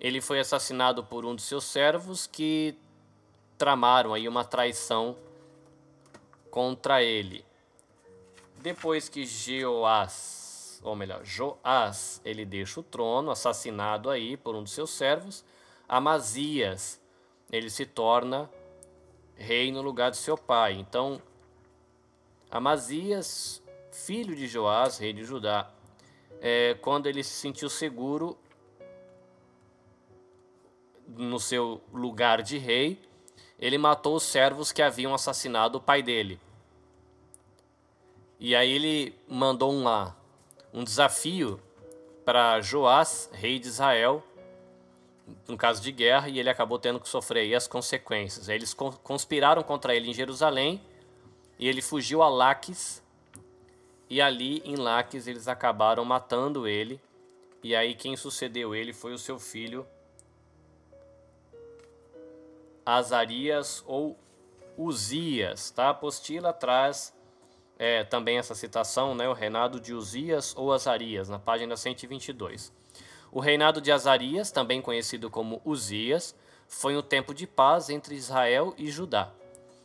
[0.01, 2.77] Ele foi assassinado por um de seus servos que
[3.57, 5.17] tramaram aí uma traição
[6.51, 7.45] contra ele.
[8.59, 14.71] Depois que Jeoás, ou melhor, Joás, ele deixa o trono, assassinado aí por um de
[14.71, 15.45] seus servos,
[15.89, 17.01] Amazias,
[17.51, 18.51] ele se torna
[19.37, 20.73] rei no lugar de seu pai.
[20.75, 21.21] Então,
[22.53, 25.71] Amazias, filho de Joás, rei de Judá,
[26.39, 28.37] é, quando ele se sentiu seguro
[31.09, 33.01] no seu lugar de rei,
[33.59, 36.39] ele matou os servos que haviam assassinado o pai dele.
[38.39, 40.15] E aí ele mandou uma,
[40.75, 41.59] um desafio
[42.23, 44.23] para Joás, rei de Israel,
[45.49, 48.51] no caso de guerra, e ele acabou tendo que sofrer as consequências.
[48.51, 50.83] Eles conspiraram contra ele em Jerusalém
[51.63, 53.01] e ele fugiu a Laques.
[54.11, 57.01] E ali em Laques eles acabaram matando ele.
[57.63, 59.87] E aí quem sucedeu ele foi o seu filho
[62.85, 64.19] Azarias ou
[64.77, 65.71] Uzias.
[65.71, 65.85] Tá?
[65.85, 67.15] A apostila traz
[67.79, 69.29] é, também essa citação, né?
[69.29, 72.73] o reinado de Uzias ou Azarias, na página 122.
[73.31, 76.35] O reinado de Azarias, também conhecido como Uzias,
[76.67, 79.33] foi um tempo de paz entre Israel e Judá.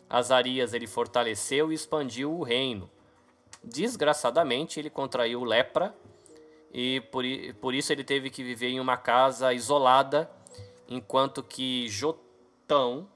[0.09, 2.89] Azarias ele fortaleceu e expandiu o reino.
[3.63, 5.93] Desgraçadamente, ele contraiu lepra
[6.73, 7.23] e por,
[7.59, 10.29] por isso ele teve que viver em uma casa isolada,
[10.87, 13.07] enquanto que Jotão,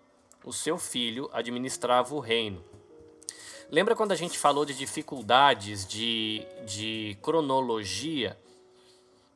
[0.44, 2.64] o seu filho, administrava o reino.
[3.70, 8.38] Lembra quando a gente falou de dificuldades de, de cronologia?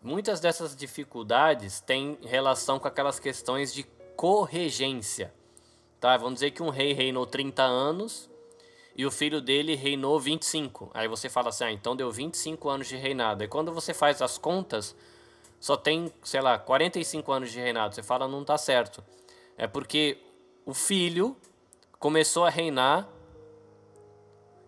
[0.02, 3.84] Muitas dessas dificuldades têm relação com aquelas questões de
[4.15, 5.34] corregência.
[6.06, 6.15] Tá?
[6.18, 8.30] Vamos dizer que um rei reinou 30 anos
[8.96, 10.91] e o filho dele reinou 25.
[10.94, 13.44] Aí você fala assim, ah, então deu 25 anos de reinado.
[13.44, 14.96] E quando você faz as contas,
[15.60, 17.96] só tem, sei lá, 45 anos de reinado.
[17.96, 19.04] Você fala, não tá certo.
[19.58, 20.20] É porque
[20.63, 21.36] o filho
[21.98, 23.10] começou a reinar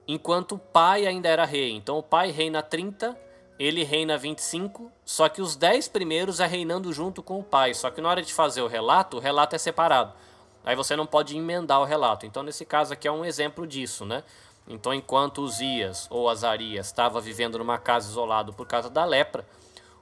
[0.07, 1.69] enquanto o pai ainda era rei.
[1.73, 3.15] Então o pai reina 30,
[3.59, 7.75] ele reina 25, só que os 10 primeiros é reinando junto com o pai.
[7.75, 10.25] Só que na hora de fazer o relato, o relato é separado.
[10.67, 12.25] Aí você não pode emendar o relato.
[12.25, 14.21] Então, nesse caso aqui é um exemplo disso, né?
[14.67, 19.47] Então, enquanto Uzias ou Azarias estava vivendo numa casa isolado por causa da lepra,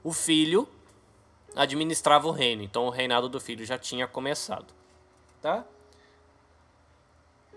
[0.02, 0.68] o filho
[1.54, 2.64] administrava o reino.
[2.64, 4.66] Então, o reinado do filho já tinha começado,
[5.40, 5.64] tá?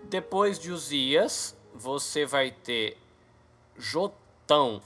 [0.04, 2.96] Depois de Uzias, você vai ter
[3.76, 4.80] Jotão,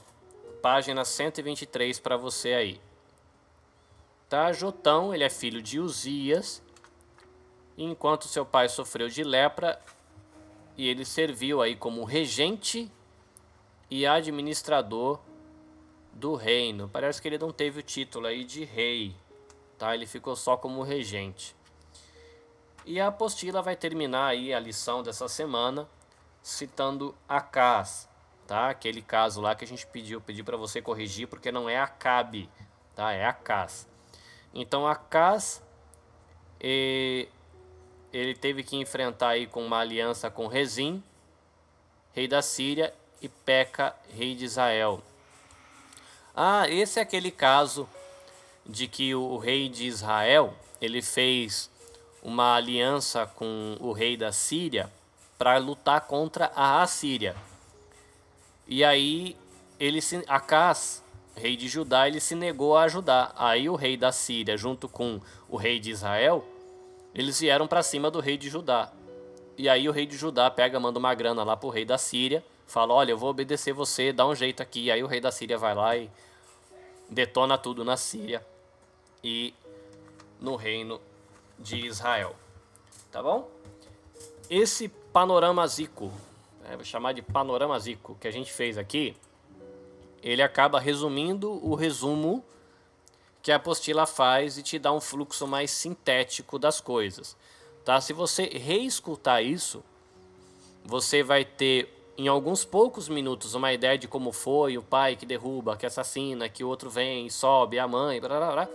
[0.63, 2.81] página 123 para você aí.
[4.27, 4.51] Tá?
[4.51, 6.64] Jotão, ele é filho de Uzias,
[7.77, 9.81] enquanto seu pai sofreu de lepra
[10.77, 12.91] e ele serviu aí como regente
[13.89, 15.19] e administrador
[16.11, 16.89] do reino.
[16.89, 19.15] Parece que ele não teve o título aí de rei,
[19.77, 19.93] tá?
[19.93, 21.55] Ele ficou só como regente.
[22.85, 25.89] E a apostila vai terminar aí a lição dessa semana
[26.41, 28.07] citando Acas,
[28.45, 28.69] tá?
[28.69, 32.49] Aquele caso lá que a gente pediu, pedi para você corrigir porque não é Acabe,
[32.93, 33.11] tá?
[33.11, 33.87] É Acas.
[34.53, 35.63] Então Acas
[36.61, 37.27] e
[38.17, 41.03] ele teve que enfrentar aí com uma aliança com Rezim,
[42.13, 45.01] rei da Síria, e Peca, rei de Israel.
[46.35, 47.89] Ah, esse é aquele caso
[48.65, 51.69] de que o rei de Israel, ele fez
[52.23, 54.91] uma aliança com o rei da Síria
[55.37, 57.35] para lutar contra a Assíria.
[58.67, 59.35] E aí
[59.79, 61.03] ele se Acas,
[61.35, 63.33] rei de Judá, ele se negou a ajudar.
[63.35, 66.45] Aí o rei da Síria, junto com o rei de Israel,
[67.15, 68.91] eles vieram para cima do rei de Judá.
[69.57, 72.43] E aí o rei de Judá pega, manda uma grana lá pro rei da Síria,
[72.67, 74.91] fala: "Olha, eu vou obedecer você, dá um jeito aqui".
[74.91, 76.11] Aí o rei da Síria vai lá e
[77.09, 78.45] detona tudo na Síria
[79.23, 79.53] e
[80.41, 80.99] no reino
[81.57, 82.35] de Israel.
[83.11, 83.49] Tá bom?
[84.49, 86.11] Esse panorama zico,
[86.69, 89.15] é, vou chamar de panorama zico que a gente fez aqui,
[90.21, 92.43] ele acaba resumindo o resumo
[93.45, 97.37] que a apostila faz e te dá um fluxo mais sintético das coisas.
[97.83, 98.01] Tá?
[98.01, 99.83] Se você reescutar isso,
[100.83, 105.27] você vai ter em alguns poucos minutos uma ideia de como foi o pai que
[105.27, 108.69] derruba, que assassina, que o outro vem, sobe, a mãe, blá, blá, blá.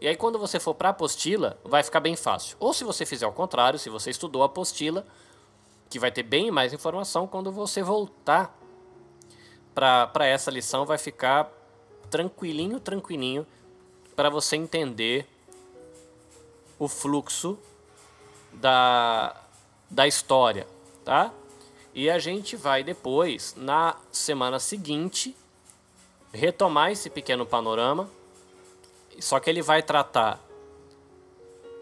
[0.00, 2.56] E aí quando você for para a apostila, vai ficar bem fácil.
[2.60, 5.04] Ou se você fizer o contrário, se você estudou a apostila,
[5.90, 8.56] que vai ter bem mais informação, quando você voltar
[9.74, 11.50] para essa lição, vai ficar
[12.08, 13.44] tranquilinho, tranquilinho,
[14.14, 15.26] para você entender
[16.78, 17.58] o fluxo
[18.52, 19.40] da,
[19.90, 20.66] da história,
[21.04, 21.32] tá?
[21.94, 25.36] E a gente vai depois, na semana seguinte,
[26.32, 28.08] retomar esse pequeno panorama,
[29.20, 30.40] só que ele vai tratar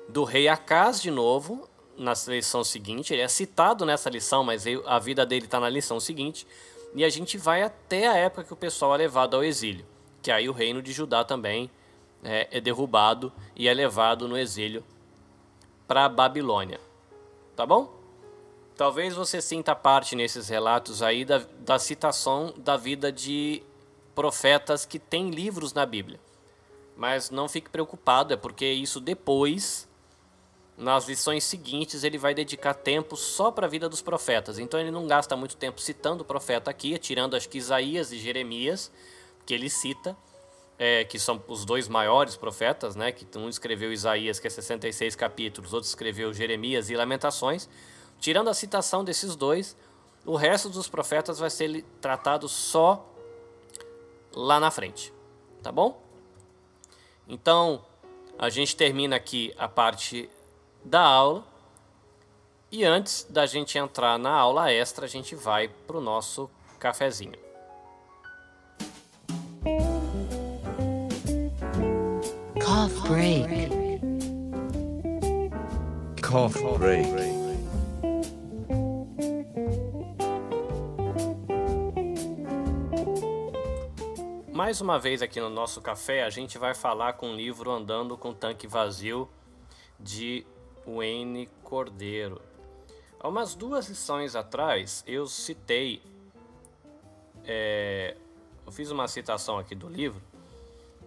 [0.09, 4.99] do rei Acas de novo, na lição seguinte, ele é citado nessa lição, mas a
[4.99, 6.47] vida dele está na lição seguinte,
[6.95, 9.87] e a gente vai até a época que o pessoal é levado ao exílio,
[10.21, 11.71] que aí o reino de Judá também
[12.23, 14.85] é, é derrubado e é levado no exílio
[15.87, 16.81] para a Babilônia.
[17.57, 17.99] Tá bom?
[18.77, 23.63] Talvez você sinta parte nesses relatos aí da, da citação da vida de
[24.15, 26.19] profetas que têm livros na Bíblia.
[26.97, 29.89] Mas não fique preocupado, é porque isso depois,
[30.77, 34.59] nas lições seguintes, ele vai dedicar tempo só para a vida dos profetas.
[34.59, 38.19] Então ele não gasta muito tempo citando o profeta aqui, tirando acho que Isaías e
[38.19, 38.91] Jeremias,
[39.45, 40.17] que ele cita,
[40.83, 45.15] é, que são os dois maiores profetas, né, que um escreveu Isaías, que é 66
[45.15, 47.69] capítulos, outro escreveu Jeremias e Lamentações.
[48.19, 49.77] Tirando a citação desses dois,
[50.25, 53.07] o resto dos profetas vai ser tratado só
[54.35, 55.13] lá na frente,
[55.63, 56.03] tá bom?
[57.29, 57.85] Então,
[58.39, 60.31] a gente termina aqui a parte
[60.83, 61.45] da aula.
[62.73, 67.50] E antes da gente entrar na aula extra, a gente vai para o nosso cafezinho.
[72.81, 74.01] Cough break.
[76.23, 77.11] Cough break.
[84.51, 88.17] Mais uma vez aqui no nosso café, a gente vai falar com o livro Andando
[88.17, 89.29] com Tanque Vazio
[89.99, 90.47] de
[90.87, 92.41] Wayne Cordeiro.
[93.21, 96.03] Há umas duas lições atrás, eu citei,
[97.45, 98.17] é,
[98.65, 100.30] eu fiz uma citação aqui do livro,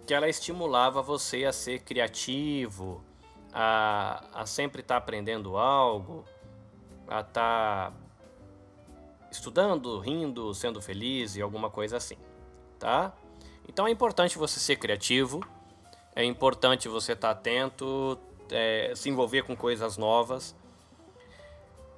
[0.06, 3.02] que ela estimulava você a ser criativo,
[3.52, 6.24] a, a sempre estar tá aprendendo algo,
[7.08, 7.92] a estar tá
[9.30, 12.16] estudando, rindo, sendo feliz e alguma coisa assim,
[12.78, 13.12] tá?
[13.68, 15.40] Então é importante você ser criativo,
[16.14, 18.18] é importante você estar tá atento,
[18.50, 20.54] é, se envolver com coisas novas,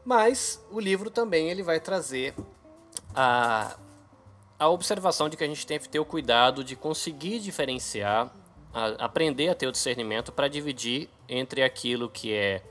[0.05, 2.35] mas o livro também ele vai trazer
[3.15, 3.77] a
[4.59, 8.33] a observação de que a gente tem que ter o cuidado de conseguir diferenciar,
[8.73, 12.63] a, aprender a ter o discernimento para dividir entre aquilo que é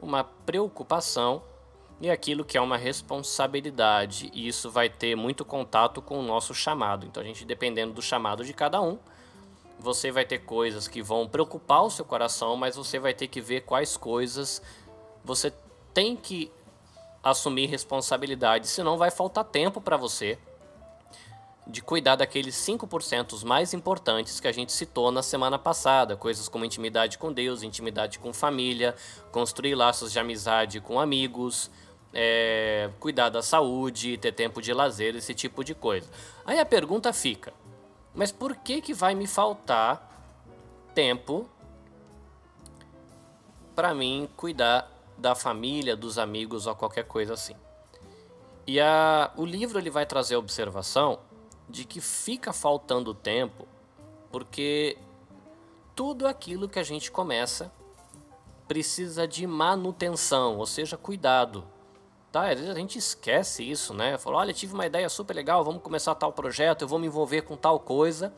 [0.00, 1.42] uma preocupação
[2.00, 4.30] e aquilo que é uma responsabilidade.
[4.34, 7.06] E isso vai ter muito contato com o nosso chamado.
[7.06, 8.98] Então, a gente, dependendo do chamado de cada um,
[9.78, 13.40] você vai ter coisas que vão preocupar o seu coração, mas você vai ter que
[13.40, 14.60] ver quais coisas
[15.24, 15.52] você
[15.94, 16.50] tem que
[17.22, 20.38] assumir responsabilidade, senão vai faltar tempo para você
[21.66, 26.64] de cuidar daqueles 5% mais importantes que a gente citou na semana passada, coisas como
[26.64, 28.94] intimidade com Deus, intimidade com família,
[29.30, 31.70] construir laços de amizade com amigos,
[32.12, 36.10] é, cuidar da saúde, ter tempo de lazer, esse tipo de coisa.
[36.44, 37.52] Aí a pergunta fica:
[38.14, 40.10] mas por que que vai me faltar
[40.94, 41.48] tempo
[43.74, 47.54] para mim cuidar da família, dos amigos ou qualquer coisa assim?
[48.66, 51.18] E a, o livro ele vai trazer a observação
[51.72, 53.66] de que fica faltando tempo
[54.30, 54.96] porque
[55.96, 57.72] tudo aquilo que a gente começa
[58.68, 61.64] precisa de manutenção, ou seja, cuidado.
[62.30, 62.48] Tá?
[62.48, 64.16] Às vezes a gente esquece isso, né?
[64.16, 67.42] Falou, olha, tive uma ideia super legal, vamos começar tal projeto, eu vou me envolver
[67.42, 68.32] com tal coisa.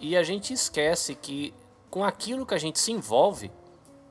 [0.00, 1.54] E a gente esquece que
[1.88, 3.52] com aquilo que a gente se envolve,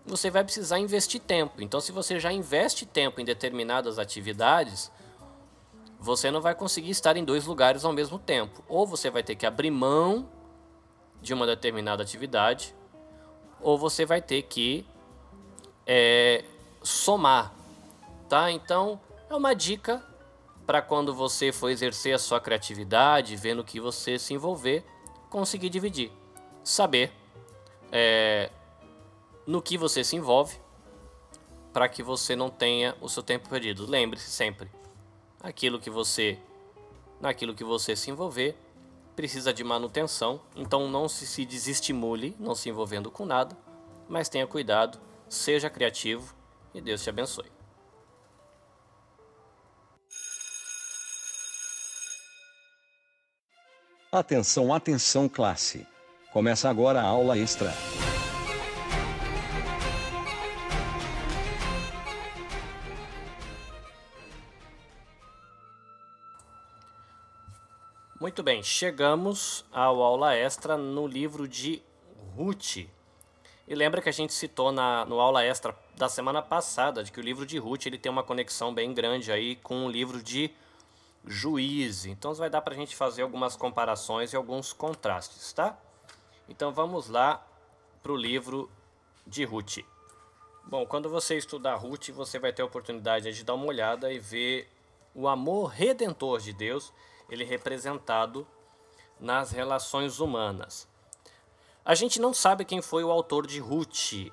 [0.05, 1.61] você vai precisar investir tempo.
[1.61, 4.89] Então, se você já investe tempo em determinadas atividades,
[6.03, 8.61] você não vai conseguir estar em dois lugares ao mesmo tempo.
[8.67, 10.29] Ou você vai ter que abrir mão
[11.21, 12.75] de uma determinada atividade,
[13.61, 14.85] ou você vai ter que
[15.87, 16.43] é,
[16.83, 17.53] somar,
[18.27, 18.51] tá?
[18.51, 18.99] Então
[19.29, 20.05] é uma dica
[20.67, 24.83] para quando você for exercer a sua criatividade, vendo que você se envolver,
[25.29, 26.11] conseguir dividir,
[26.65, 27.13] saber
[27.93, 28.51] é,
[29.47, 30.59] no que você se envolve,
[31.71, 33.89] para que você não tenha o seu tempo perdido.
[33.89, 34.82] Lembre-se sempre
[35.43, 36.39] aquilo que você
[37.19, 38.55] naquilo que você se envolver
[39.15, 43.55] precisa de manutenção, então não se, se desestimule não se envolvendo com nada,
[44.09, 46.33] mas tenha cuidado, seja criativo
[46.73, 47.51] e Deus te abençoe.
[54.11, 55.87] Atenção, atenção, classe.
[56.31, 57.73] Começa agora a aula extra.
[68.23, 71.83] Muito bem, chegamos ao aula extra no livro de
[72.37, 72.77] Ruth.
[73.67, 77.19] E lembra que a gente citou na, no aula extra da semana passada de que
[77.19, 80.49] o livro de Ruth ele tem uma conexão bem grande aí com o livro de
[81.27, 82.05] Juízes.
[82.05, 85.77] Então vai dar para a gente fazer algumas comparações e alguns contrastes, tá?
[86.47, 87.45] Então vamos lá
[88.01, 88.71] para o livro
[89.27, 89.79] de Ruth.
[90.63, 94.17] Bom, quando você estudar Ruth, você vai ter a oportunidade de dar uma olhada e
[94.17, 94.69] ver
[95.13, 96.93] o amor redentor de Deus
[97.29, 98.47] ele representado
[99.19, 100.87] nas relações humanas.
[101.85, 104.31] A gente não sabe quem foi o autor de Ruth,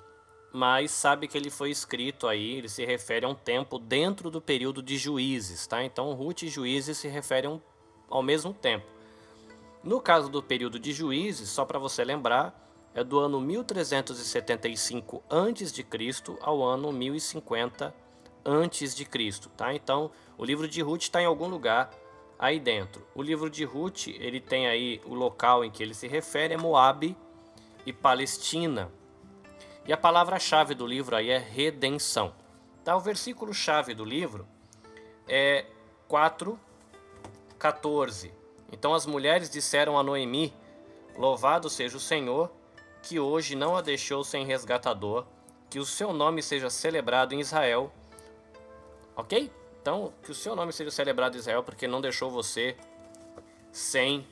[0.52, 4.40] mas sabe que ele foi escrito aí, ele se refere a um tempo dentro do
[4.40, 5.82] período de Juízes, tá?
[5.82, 7.60] Então Ruth e Juízes se referem
[8.08, 8.86] ao mesmo tempo.
[9.82, 12.54] No caso do período de Juízes, só para você lembrar,
[12.94, 15.86] é do ano 1375 a.C.
[16.40, 17.94] ao ano 1050
[18.44, 19.06] a.C.,
[19.56, 19.74] tá?
[19.74, 21.90] Então, o livro de Ruth está em algum lugar
[22.40, 23.06] aí dentro.
[23.14, 26.56] O livro de Ruth, ele tem aí o local em que ele se refere é
[26.56, 27.14] Moabe
[27.84, 28.90] e Palestina.
[29.86, 32.32] E a palavra-chave do livro aí é redenção.
[32.82, 32.96] Tá?
[32.96, 34.48] O versículo-chave do livro
[35.28, 35.66] é
[36.08, 38.32] 4:14.
[38.72, 40.54] Então as mulheres disseram a Noemi:
[41.18, 42.50] Louvado seja o Senhor,
[43.02, 45.26] que hoje não a deixou sem resgatador,
[45.68, 47.92] que o seu nome seja celebrado em Israel.
[49.14, 49.52] OK?
[49.80, 52.76] Então, que o seu nome seja celebrado Israel, porque não deixou você
[53.72, 54.26] sem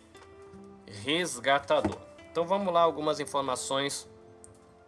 [0.86, 1.98] resgatador.
[2.30, 4.08] Então vamos lá algumas informações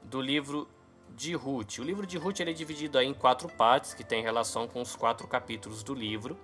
[0.03, 0.69] do livro
[1.17, 1.79] de Ruth.
[1.79, 4.95] O livro de Ruth ele é dividido em quatro partes, que tem relação com os
[4.95, 6.39] quatro capítulos do livro.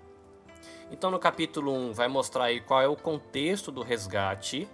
[0.90, 4.68] Então no capítulo 1 vai mostrar aí qual é o contexto do resgate.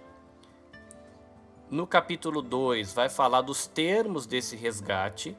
[1.69, 5.35] No capítulo 2 vai falar dos termos desse resgate.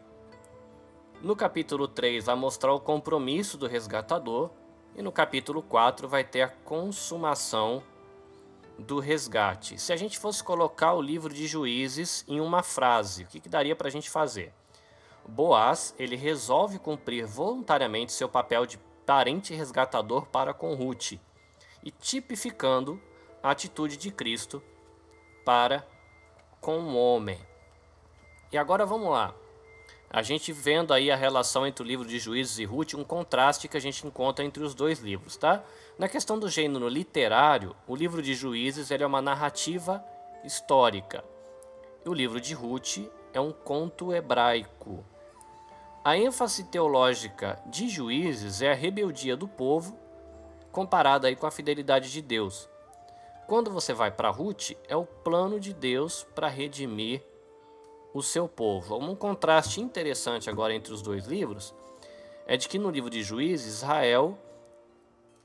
[1.25, 4.51] No capítulo 3 vai mostrar o compromisso do resgatador
[4.95, 7.83] e no capítulo 4 vai ter a consumação
[8.79, 9.81] do resgate.
[9.81, 13.49] Se a gente fosse colocar o livro de Juízes em uma frase, o que, que
[13.49, 14.53] daria para a gente fazer?
[15.27, 21.13] Boaz ele resolve cumprir voluntariamente seu papel de parente resgatador para com Ruth
[21.83, 23.01] e tipificando
[23.43, 24.63] a atitude de Cristo
[25.43, 25.89] para
[26.61, 27.41] com o homem.
[28.53, 29.35] E agora vamos lá
[30.15, 33.67] a gente vendo aí a relação entre o livro de Juízes e Ruth, um contraste
[33.67, 35.65] que a gente encontra entre os dois livros, tá?
[35.99, 40.05] Na questão do gênero literário, o livro de Juízes é uma narrativa
[40.45, 41.25] histórica.
[42.07, 42.99] E o livro de Ruth
[43.33, 45.05] é um conto hebraico.
[46.05, 49.99] A ênfase teológica de Juízes é a rebeldia do povo
[50.71, 52.69] comparada aí com a fidelidade de Deus.
[53.49, 57.21] Quando você vai para Ruth, é o plano de Deus para redimir
[58.15, 58.97] o seu povo.
[58.97, 61.75] Um contraste interessante agora entre os dois livros
[62.47, 64.39] é de que no livro de Juízes, Israel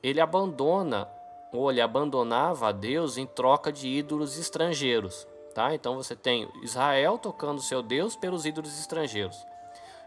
[0.03, 1.09] ele abandona
[1.51, 5.28] ou ele abandonava a Deus em troca de ídolos estrangeiros.
[5.53, 5.74] Tá?
[5.74, 9.36] Então você tem Israel tocando seu Deus pelos ídolos estrangeiros.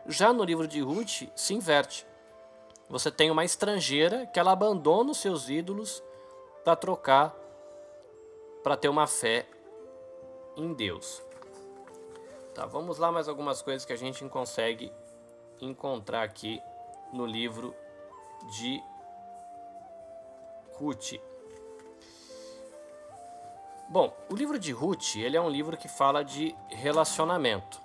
[0.07, 2.07] Já no livro de Ruth se inverte.
[2.89, 6.03] Você tem uma estrangeira que ela abandona os seus ídolos
[6.63, 7.35] para trocar,
[8.63, 9.47] para ter uma fé
[10.57, 11.23] em Deus.
[12.55, 14.93] Tá, vamos lá mais algumas coisas que a gente consegue
[15.61, 16.63] encontrar aqui
[17.13, 17.75] no livro
[18.59, 18.83] de
[20.75, 21.15] Ruth.
[23.89, 27.81] Bom, o livro de Ruth, ele é um livro que fala de relacionamento,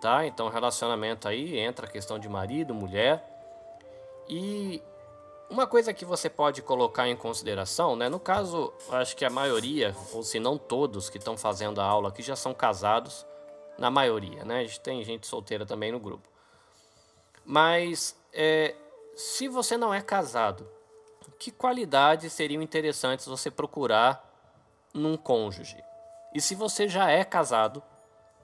[0.00, 0.26] tá?
[0.26, 3.24] Então, relacionamento aí entra a questão de marido, mulher.
[4.28, 4.82] E
[5.48, 8.08] uma coisa que você pode colocar em consideração, né?
[8.08, 12.08] No caso, acho que a maioria, ou se não todos que estão fazendo a aula
[12.08, 13.24] aqui já são casados,
[13.78, 14.60] na maioria, né?
[14.60, 16.28] A gente tem gente solteira também no grupo.
[17.44, 18.74] Mas é,
[19.14, 20.68] se você não é casado,
[21.38, 24.24] que qualidades seriam interessantes você procurar
[24.92, 25.82] num cônjuge?
[26.34, 27.82] E se você já é casado,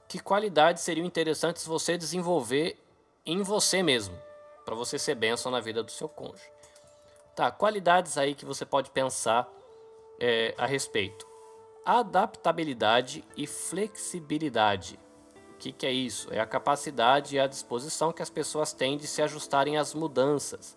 [0.08, 2.78] que qualidades seriam interessantes você desenvolver
[3.24, 4.16] em você mesmo,
[4.64, 6.50] para você ser bênção na vida do seu cônjuge?
[7.34, 9.48] Tá, qualidades aí que você pode pensar
[10.20, 11.26] é, a respeito.
[11.84, 14.98] Adaptabilidade e flexibilidade.
[15.62, 16.26] Que, que é isso?
[16.34, 20.76] É a capacidade e a disposição que as pessoas têm de se ajustarem às mudanças,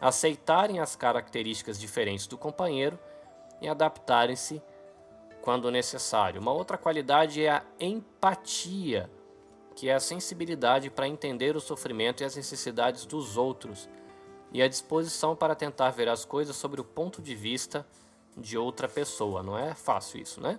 [0.00, 2.96] aceitarem as características diferentes do companheiro
[3.60, 4.62] e adaptarem-se
[5.42, 6.40] quando necessário.
[6.40, 9.10] Uma outra qualidade é a empatia,
[9.74, 13.88] que é a sensibilidade para entender o sofrimento e as necessidades dos outros,
[14.52, 17.84] e a disposição para tentar ver as coisas sobre o ponto de vista
[18.36, 19.42] de outra pessoa.
[19.42, 20.56] Não é fácil isso, né?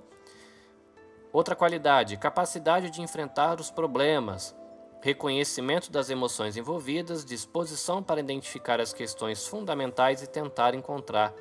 [1.34, 4.54] Outra qualidade, capacidade de enfrentar os problemas,
[5.02, 11.34] reconhecimento das emoções envolvidas, disposição para identificar as questões fundamentais e tentar encontrar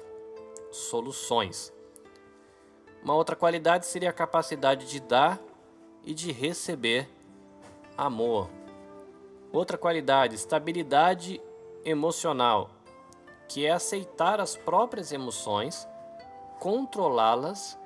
[0.71, 1.73] soluções.
[3.03, 5.41] Uma outra qualidade seria a capacidade de dar
[6.05, 7.09] e de receber
[7.99, 8.49] amor.
[9.53, 11.41] Outra qualidade, estabilidade
[11.85, 12.71] emocional,
[13.49, 15.89] que é aceitar as próprias emoções,
[16.61, 17.77] controlá-las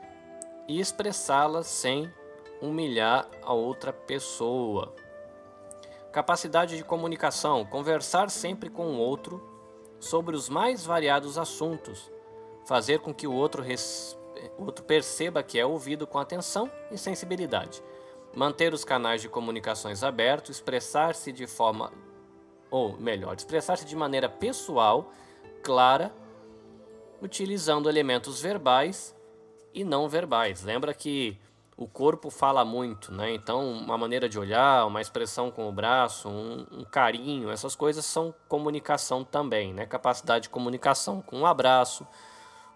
[0.69, 2.13] e expressá-las sem
[2.61, 4.95] humilhar a outra pessoa.
[6.13, 9.43] Capacidade de comunicação, conversar sempre com o outro
[9.99, 12.11] sobre os mais variados assuntos,
[12.65, 14.19] fazer com que o outro, res...
[14.59, 17.83] o outro perceba que é ouvido com atenção e sensibilidade,
[18.35, 21.93] manter os canais de comunicações abertos, expressar-se de forma
[22.71, 25.13] ou melhor, expressar-se de maneira pessoal,
[25.63, 26.13] clara,
[27.21, 29.15] utilizando elementos verbais
[29.75, 30.63] e não verbais.
[30.63, 31.37] Lembra que
[31.77, 33.35] o corpo fala muito, né?
[33.35, 38.05] Então, uma maneira de olhar, uma expressão com o braço, um, um, carinho, essas coisas
[38.05, 39.85] são comunicação também, né?
[39.85, 42.07] Capacidade de comunicação com um abraço,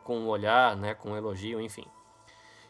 [0.03, 0.95] com um olhar, né?
[0.95, 1.87] Com um elogio, enfim.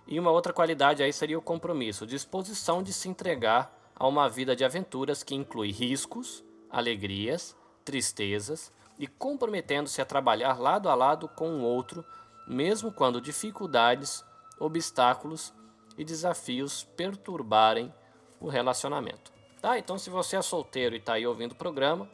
[0.06, 4.54] E uma outra qualidade aí seria o compromisso, disposição de se entregar a uma vida
[4.54, 11.50] de aventuras que inclui riscos, alegrias, tristezas e comprometendo-se a trabalhar lado a lado com
[11.56, 12.04] o outro,
[12.48, 14.24] mesmo quando dificuldades,
[14.58, 15.52] obstáculos
[15.96, 17.92] e desafios perturbarem
[18.40, 19.32] o relacionamento.
[19.60, 19.78] Tá?
[19.78, 22.08] Então, se você é solteiro e está aí ouvindo o programa,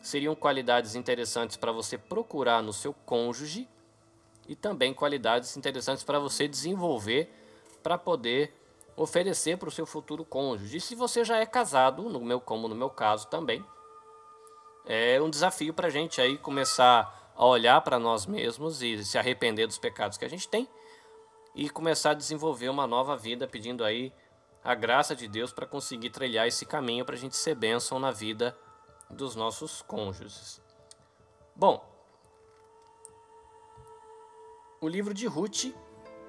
[0.00, 3.68] seriam qualidades interessantes para você procurar no seu cônjuge
[4.48, 7.30] e também qualidades interessantes para você desenvolver
[7.82, 8.54] para poder
[8.96, 10.78] oferecer para o seu futuro cônjuge.
[10.78, 13.64] E se você já é casado, no meu como no meu caso também,
[14.86, 19.16] é um desafio para a gente aí começar a olhar para nós mesmos e se
[19.16, 20.68] arrepender dos pecados que a gente tem
[21.54, 24.12] e começar a desenvolver uma nova vida pedindo aí
[24.62, 28.10] a graça de Deus para conseguir trilhar esse caminho para a gente ser bênção na
[28.10, 28.58] vida
[29.08, 30.60] dos nossos cônjuges.
[31.54, 31.88] Bom,
[34.80, 35.72] o livro de Ruth,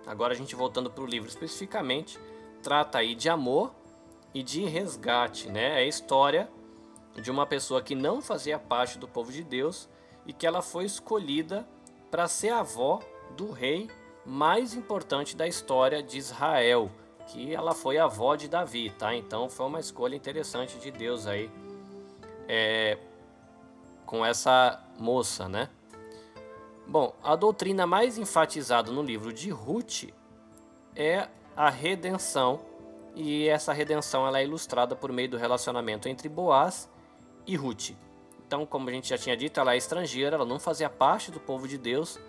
[0.06, 2.20] agora a gente voltando para o livro especificamente,
[2.62, 3.74] trata aí de amor
[4.32, 5.82] e de resgate, né?
[5.82, 6.48] É a história
[7.16, 9.90] de uma pessoa que não fazia parte do povo de Deus
[10.30, 11.68] e que ela foi escolhida
[12.12, 13.00] para ser avó
[13.36, 13.90] do rei
[14.24, 16.92] mais importante da história de Israel,
[17.26, 19.16] que ela foi avó de Davi, tá?
[19.16, 21.50] Então foi uma escolha interessante de Deus aí
[22.48, 23.00] é,
[24.06, 25.68] com essa moça, né?
[26.88, 30.14] Bom, a doutrina mais enfatizada no livro de Ruth
[30.96, 31.28] é
[31.58, 32.62] a redenção
[33.16, 36.88] e essa redenção ela é ilustrada por meio do relacionamento entre Boaz
[37.48, 37.96] e Ruth.
[38.50, 41.40] Então, como a gente já tinha dito, ela é estrangeira, ela não fazia parte do
[41.40, 42.20] povo de Deus,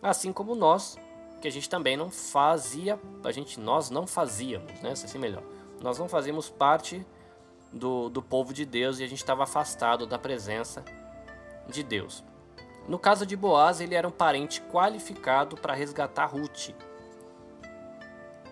[0.00, 0.96] assim como nós,
[1.40, 4.92] que a gente também não fazia, a gente nós não fazíamos, né?
[4.92, 5.42] Assim melhor.
[5.82, 7.04] Nós não fazíamos parte
[7.72, 10.84] do, do povo de Deus e a gente estava afastado da presença
[11.66, 12.22] de Deus.
[12.86, 16.68] No caso de Boaz, ele era um parente qualificado para resgatar Ruth.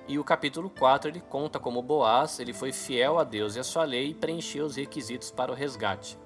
[0.09, 3.65] E o capítulo 4 ele conta como Boaz ele foi fiel a Deus e a
[3.65, 6.19] sua lei e preencheu os requisitos para o resgate.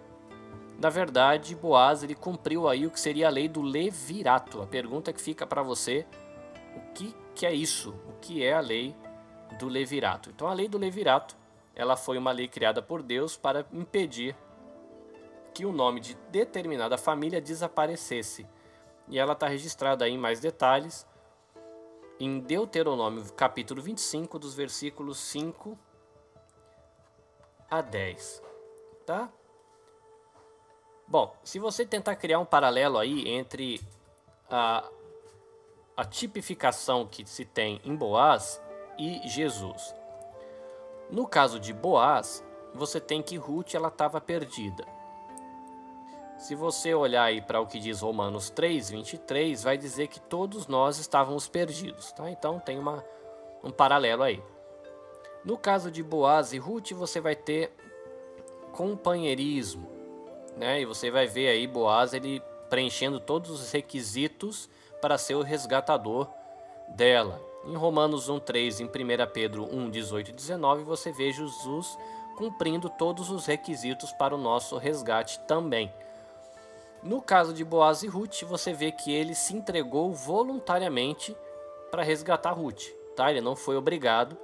[0.81, 4.63] Na verdade, Boaz ele cumpriu aí o que seria a lei do levirato.
[4.63, 6.07] A pergunta que fica para você,
[6.75, 7.91] o que, que é isso?
[8.09, 8.97] O que é a lei
[9.59, 10.31] do levirato?
[10.31, 11.37] Então a lei do levirato,
[11.75, 14.35] ela foi uma lei criada por Deus para impedir
[15.53, 18.47] que o nome de determinada família desaparecesse.
[19.07, 21.07] E ela está registrada aí em mais detalhes
[22.19, 25.79] em Deuteronômio capítulo 25, dos versículos 5
[27.71, 28.43] a 10.
[29.05, 29.31] Tá?
[31.11, 33.81] Bom, se você tentar criar um paralelo aí entre
[34.49, 34.89] a,
[35.97, 38.63] a tipificação que se tem em Boaz
[38.97, 39.95] e Jesus.
[41.11, 44.87] No caso de Boaz, você tem que Ruth ela estava perdida.
[46.39, 50.67] Se você olhar aí para o que diz Romanos 3, 23, vai dizer que todos
[50.67, 52.31] nós estávamos perdidos, tá?
[52.31, 53.05] Então tem uma,
[53.63, 54.43] um paralelo aí.
[55.45, 57.73] No caso de Boaz e Ruth, você vai ter
[58.73, 60.00] companheirismo,
[60.57, 60.81] né?
[60.81, 64.69] E você vai ver aí Boaz ele preenchendo todos os requisitos
[65.01, 66.29] para ser o resgatador
[66.89, 67.41] dela.
[67.65, 71.99] Em Romanos 1:3, em 1 Pedro 1:18 e 19, você vê Jesus
[72.37, 75.93] cumprindo todos os requisitos para o nosso resgate também.
[77.03, 81.37] No caso de Boaz e Ruth, você vê que ele se entregou voluntariamente
[81.91, 82.85] para resgatar Ruth.
[83.17, 83.31] Tá?
[83.31, 84.37] Ele não foi obrigado.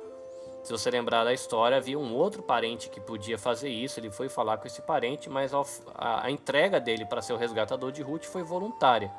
[0.66, 4.00] Se você lembrar da história, havia um outro parente que podia fazer isso.
[4.00, 5.52] Ele foi falar com esse parente, mas
[5.94, 9.12] a, entrega dele para ser o resgatador de Ruth foi voluntária.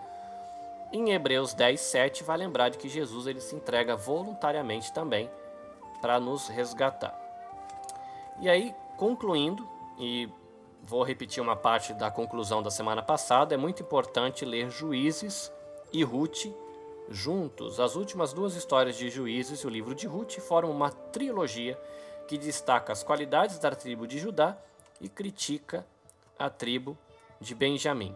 [0.91, 5.31] Em Hebreus 10, 7, vai lembrar de que Jesus ele se entrega voluntariamente também
[6.01, 7.17] para nos resgatar.
[8.41, 9.65] E aí, concluindo,
[9.97, 10.29] e
[10.87, 13.53] Vou repetir uma parte da conclusão da semana passada.
[13.53, 15.51] É muito importante ler Juízes
[15.91, 16.45] e Ruth
[17.10, 17.80] juntos.
[17.80, 21.80] As últimas duas histórias de Juízes e o livro de Ruth formam uma trilogia
[22.28, 24.58] que destaca as qualidades da tribo de Judá
[24.99, 25.86] e critica
[26.38, 26.97] a tribo
[27.39, 28.16] de Benjamim.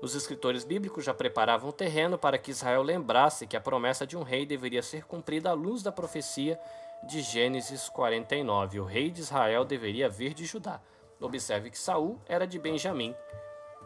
[0.00, 4.16] Os escritores bíblicos já preparavam o terreno para que Israel lembrasse que a promessa de
[4.16, 6.58] um rei deveria ser cumprida à luz da profecia
[7.02, 8.80] de Gênesis 49.
[8.80, 10.80] O rei de Israel deveria vir de Judá.
[11.20, 13.14] Observe que Saul era de Benjamim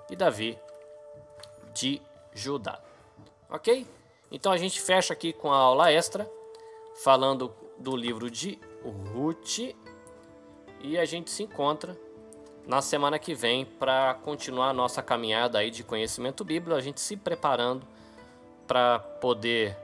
[0.09, 0.57] e Davi
[1.73, 2.01] de
[2.33, 2.81] Judá.
[3.51, 3.85] Ok?
[4.31, 6.31] Então a gente fecha aqui com a aula extra,
[6.97, 9.75] falando do livro de Ruth.
[10.81, 11.97] E a gente se encontra
[12.67, 17.01] na semana que vem para continuar a nossa caminhada aí de conhecimento bíblico, a gente
[17.01, 17.87] se preparando
[18.67, 19.77] para poder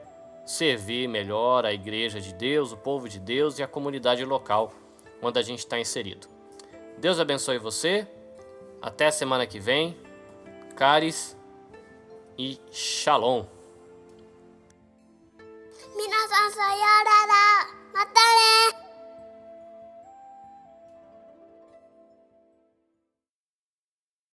[0.46, 4.72] servir melhor a igreja de Deus, o povo de Deus e a comunidade local
[5.22, 6.26] onde a gente está inserido.
[6.98, 8.06] Deus abençoe você.
[8.80, 9.96] Até semana que vem.
[10.74, 11.36] Caris
[12.38, 13.44] e Shalom.
[16.02, 17.36] 皆さんさようなら。
[17.92, 18.12] また
[18.80, 18.89] ね。